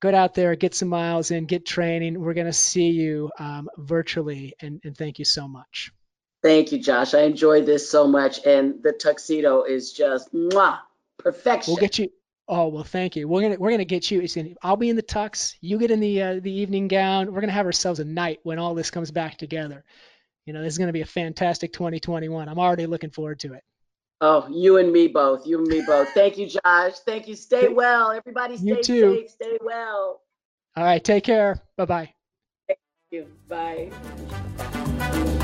get 0.00 0.14
out 0.14 0.34
there, 0.34 0.54
get 0.56 0.74
some 0.74 0.88
miles 0.88 1.30
in, 1.30 1.46
get 1.46 1.66
training. 1.66 2.20
We're 2.20 2.34
going 2.34 2.46
to 2.46 2.52
see 2.52 2.90
you 2.90 3.30
um, 3.38 3.68
virtually, 3.76 4.54
and, 4.60 4.80
and 4.84 4.96
thank 4.96 5.18
you 5.18 5.24
so 5.24 5.46
much. 5.48 5.92
Thank 6.42 6.70
you, 6.72 6.78
Josh. 6.78 7.14
I 7.14 7.22
enjoyed 7.22 7.66
this 7.66 7.90
so 7.90 8.06
much, 8.06 8.44
and 8.46 8.82
the 8.82 8.92
tuxedo 8.92 9.64
is 9.64 9.92
just 9.92 10.32
mwah, 10.32 10.78
perfection. 11.18 11.72
We'll 11.72 11.80
get 11.80 11.98
you. 11.98 12.10
Oh 12.48 12.68
well, 12.68 12.84
thank 12.84 13.14
you. 13.14 13.28
We're 13.28 13.42
gonna 13.42 13.56
we're 13.58 13.70
gonna 13.70 13.84
get 13.84 14.10
you. 14.10 14.26
Gonna, 14.26 14.54
I'll 14.62 14.76
be 14.76 14.88
in 14.88 14.96
the 14.96 15.02
tux. 15.02 15.54
You 15.60 15.78
get 15.78 15.90
in 15.90 16.00
the 16.00 16.22
uh, 16.22 16.40
the 16.40 16.52
evening 16.52 16.88
gown. 16.88 17.32
We're 17.32 17.40
gonna 17.40 17.52
have 17.52 17.66
ourselves 17.66 18.00
a 18.00 18.04
night 18.04 18.40
when 18.42 18.58
all 18.58 18.74
this 18.74 18.90
comes 18.90 19.10
back 19.10 19.36
together. 19.36 19.84
You 20.46 20.54
know, 20.54 20.62
this 20.62 20.72
is 20.72 20.78
gonna 20.78 20.92
be 20.92 21.02
a 21.02 21.06
fantastic 21.06 21.72
2021. 21.72 22.48
I'm 22.48 22.58
already 22.58 22.86
looking 22.86 23.10
forward 23.10 23.40
to 23.40 23.52
it. 23.54 23.62
Oh, 24.20 24.48
you 24.50 24.78
and 24.78 24.92
me 24.92 25.06
both. 25.08 25.46
You 25.46 25.58
and 25.58 25.68
me 25.68 25.82
both. 25.86 26.08
Thank 26.08 26.38
you, 26.38 26.48
Josh. 26.48 26.98
Thank 27.06 27.28
you. 27.28 27.36
Stay 27.36 27.68
well. 27.68 28.10
Everybody 28.10 28.56
stay 28.56 28.66
you 28.66 28.82
too. 28.82 29.14
safe. 29.14 29.30
Stay 29.30 29.58
well. 29.60 30.22
All 30.76 30.84
right. 30.84 31.02
Take 31.02 31.24
care. 31.24 31.60
Bye-bye. 31.76 32.12
Thank 32.66 32.80
you. 33.10 33.26
Bye. 33.48 35.34